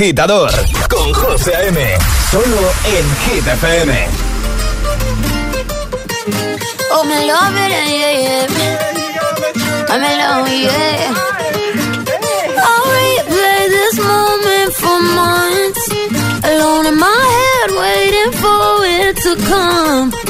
agitador 0.00 0.50
con 0.88 1.12
José 1.12 1.54
A.M. 1.54 1.98
Solo 2.30 2.72
en 2.86 3.16
Hit 3.20 3.46
FM. 3.46 4.08
Oh, 6.90 7.04
me 7.04 7.26
love 7.26 7.54
it, 7.54 7.70
yeah, 7.70 8.12
yeah. 8.22 8.46
Oh, 9.20 9.92
I'm 9.92 10.02
in 10.02 10.16
love, 10.18 10.48
yeah. 10.48 11.14
I'll 12.66 12.86
replay 12.96 13.68
this 13.68 13.98
moment 13.98 14.72
for 14.72 15.00
months. 15.02 15.84
Alone 16.44 16.86
in 16.86 16.96
my 16.96 17.22
head, 17.36 17.70
waiting 17.76 18.32
for 18.40 18.86
it 18.86 19.16
to 19.18 19.36
come. 19.50 20.29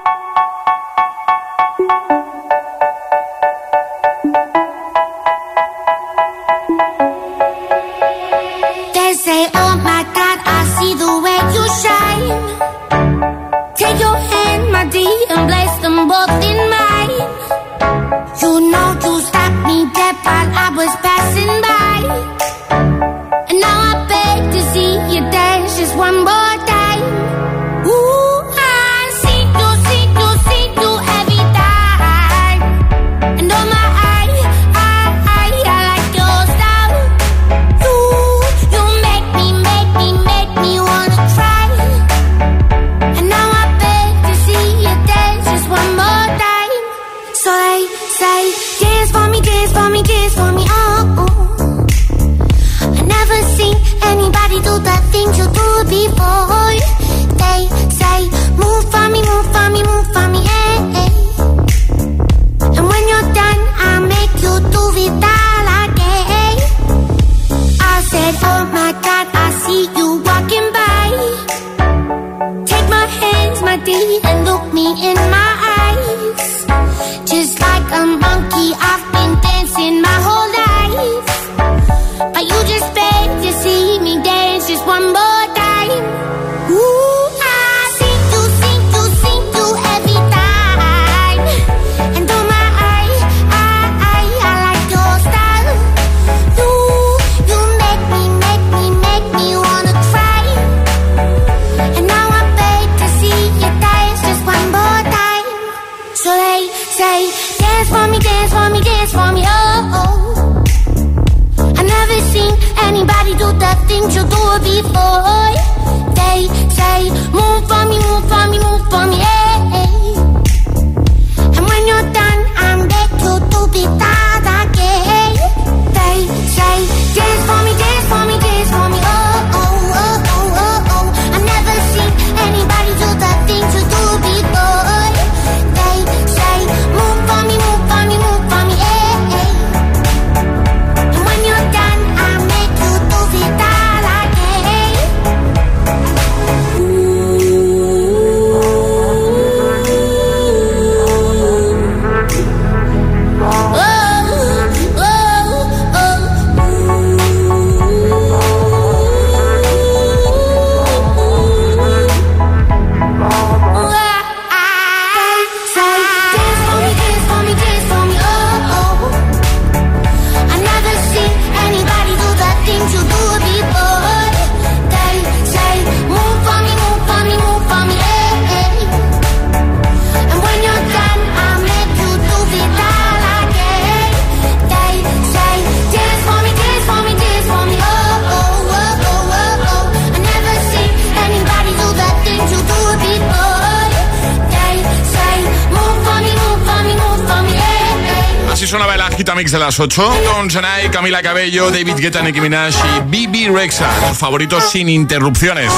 Las 199.71 199.79
8 199.79 200.21
con 200.33 200.51
Sanai, 200.51 200.91
Camila 200.91 201.21
Cabello, 201.21 201.71
David 201.71 201.95
Guetta, 201.95 202.21
Nicki 202.21 202.41
Minaj 202.41 202.73
y 202.73 202.99
Bibi 203.05 203.47
Rexa. 203.47 203.87
Tus 204.05 204.17
favoritos 204.17 204.69
sin 204.69 204.89
interrupciones. 204.89 205.71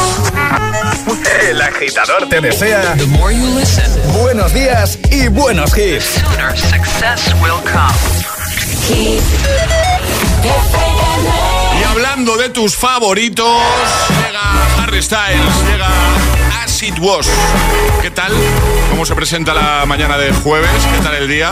El 1.48 1.62
agitador 1.62 2.28
te 2.28 2.42
desea 2.42 2.96
buenos 4.14 4.52
días 4.52 4.98
y 5.12 5.28
buenos 5.28 5.78
hits. 5.78 6.20
Y 11.80 11.84
hablando 11.84 12.36
de 12.38 12.50
tus 12.50 12.76
favoritos, 12.76 13.62
llega 14.26 14.82
Harry 14.82 15.04
Styles, 15.04 15.54
llega 15.72 15.90
As 16.64 16.82
It 16.82 16.98
Was. 16.98 17.28
¿Qué 18.02 18.10
tal? 18.10 18.34
¿Cómo 18.90 19.06
se 19.06 19.14
presenta 19.14 19.54
la 19.54 19.86
mañana 19.86 20.18
de 20.18 20.34
jueves? 20.34 20.72
¿Qué 20.96 21.04
tal 21.04 21.14
el 21.14 21.28
día? 21.28 21.52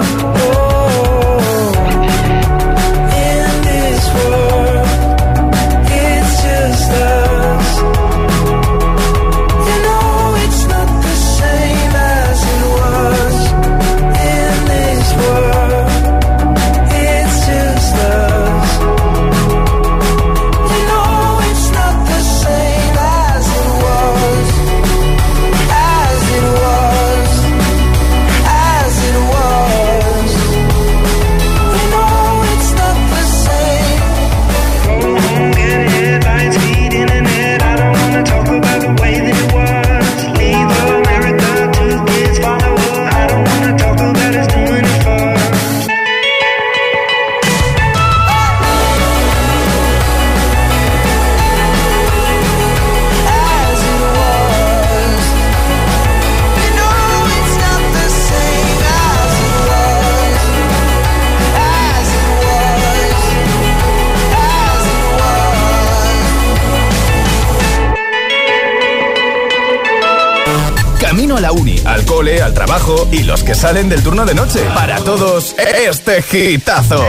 Que 73.51 73.55
salen 73.55 73.89
del 73.89 74.01
turno 74.01 74.25
de 74.25 74.33
noche. 74.33 74.61
Para 74.73 74.97
todos, 74.99 75.53
este 75.57 76.23
hitazo. 76.31 77.03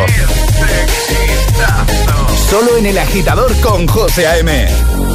Solo 2.50 2.78
en 2.78 2.86
el 2.86 2.98
agitador 2.98 3.54
con 3.60 3.86
José 3.86 4.26
A.M. 4.26 5.11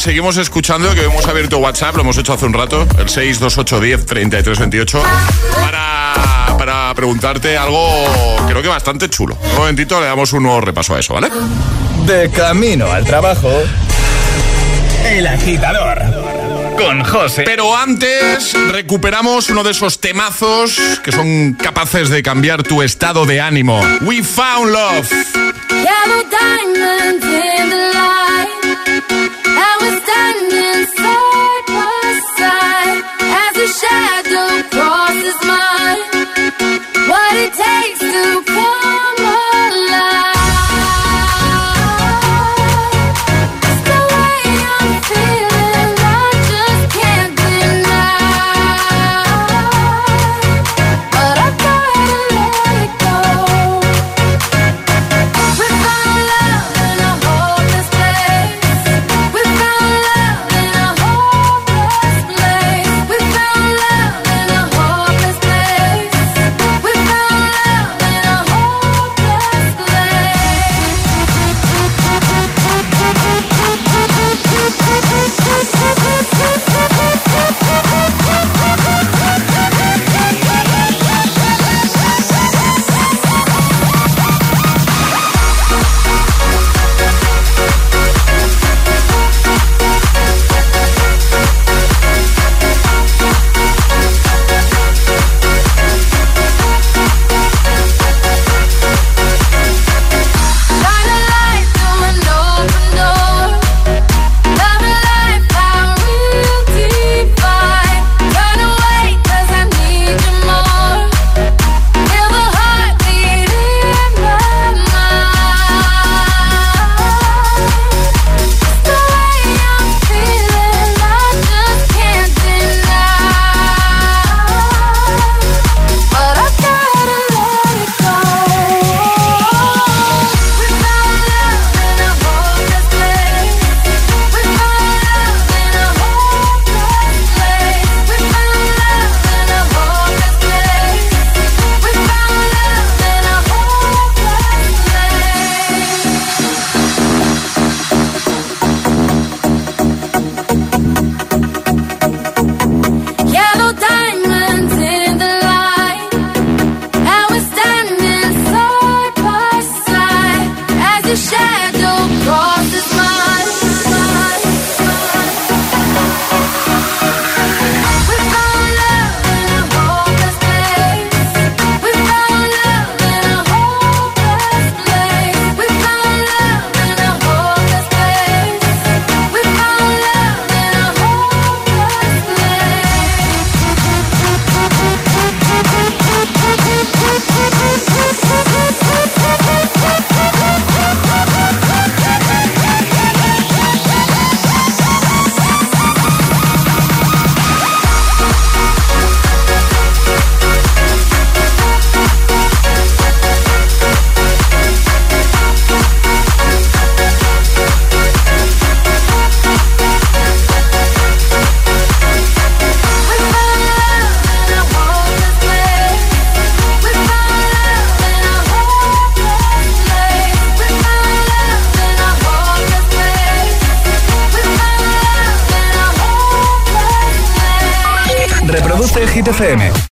seguimos 0.00 0.36
escuchando, 0.38 0.94
que 0.94 1.04
hemos 1.04 1.26
abierto 1.26 1.58
WhatsApp, 1.58 1.94
lo 1.96 2.00
hemos 2.00 2.16
hecho 2.16 2.32
hace 2.32 2.46
un 2.46 2.54
rato, 2.54 2.86
el 2.98 3.06
628103328, 3.06 5.02
para, 5.60 6.14
para 6.56 6.94
preguntarte 6.94 7.58
algo 7.58 8.06
creo 8.48 8.62
que 8.62 8.68
bastante 8.68 9.10
chulo. 9.10 9.36
Un 9.42 9.56
momentito 9.56 10.00
le 10.00 10.06
damos 10.06 10.32
un 10.32 10.44
nuevo 10.44 10.62
repaso 10.62 10.94
a 10.94 11.00
eso, 11.00 11.12
¿vale? 11.14 11.28
De 12.06 12.30
camino 12.30 12.90
al 12.90 13.04
trabajo, 13.04 13.52
el 15.04 15.26
agitador 15.26 16.02
con 16.78 17.04
José. 17.04 17.42
Pero 17.44 17.76
antes 17.76 18.54
recuperamos 18.72 19.50
uno 19.50 19.62
de 19.62 19.72
esos 19.72 20.00
temazos 20.00 20.80
que 21.04 21.12
son 21.12 21.52
capaces 21.52 22.08
de 22.08 22.22
cambiar 22.22 22.62
tu 22.62 22.80
estado 22.82 23.26
de 23.26 23.42
ánimo. 23.42 23.82
We 24.00 24.22
found 24.22 24.72
love. 24.72 25.10
shadow 33.70 34.68
crosses 34.70 35.38
mine. 35.46 36.02
What 37.08 37.32
it 37.36 37.52
takes 37.54 38.00
to 38.00 38.42
cross. 38.52 38.79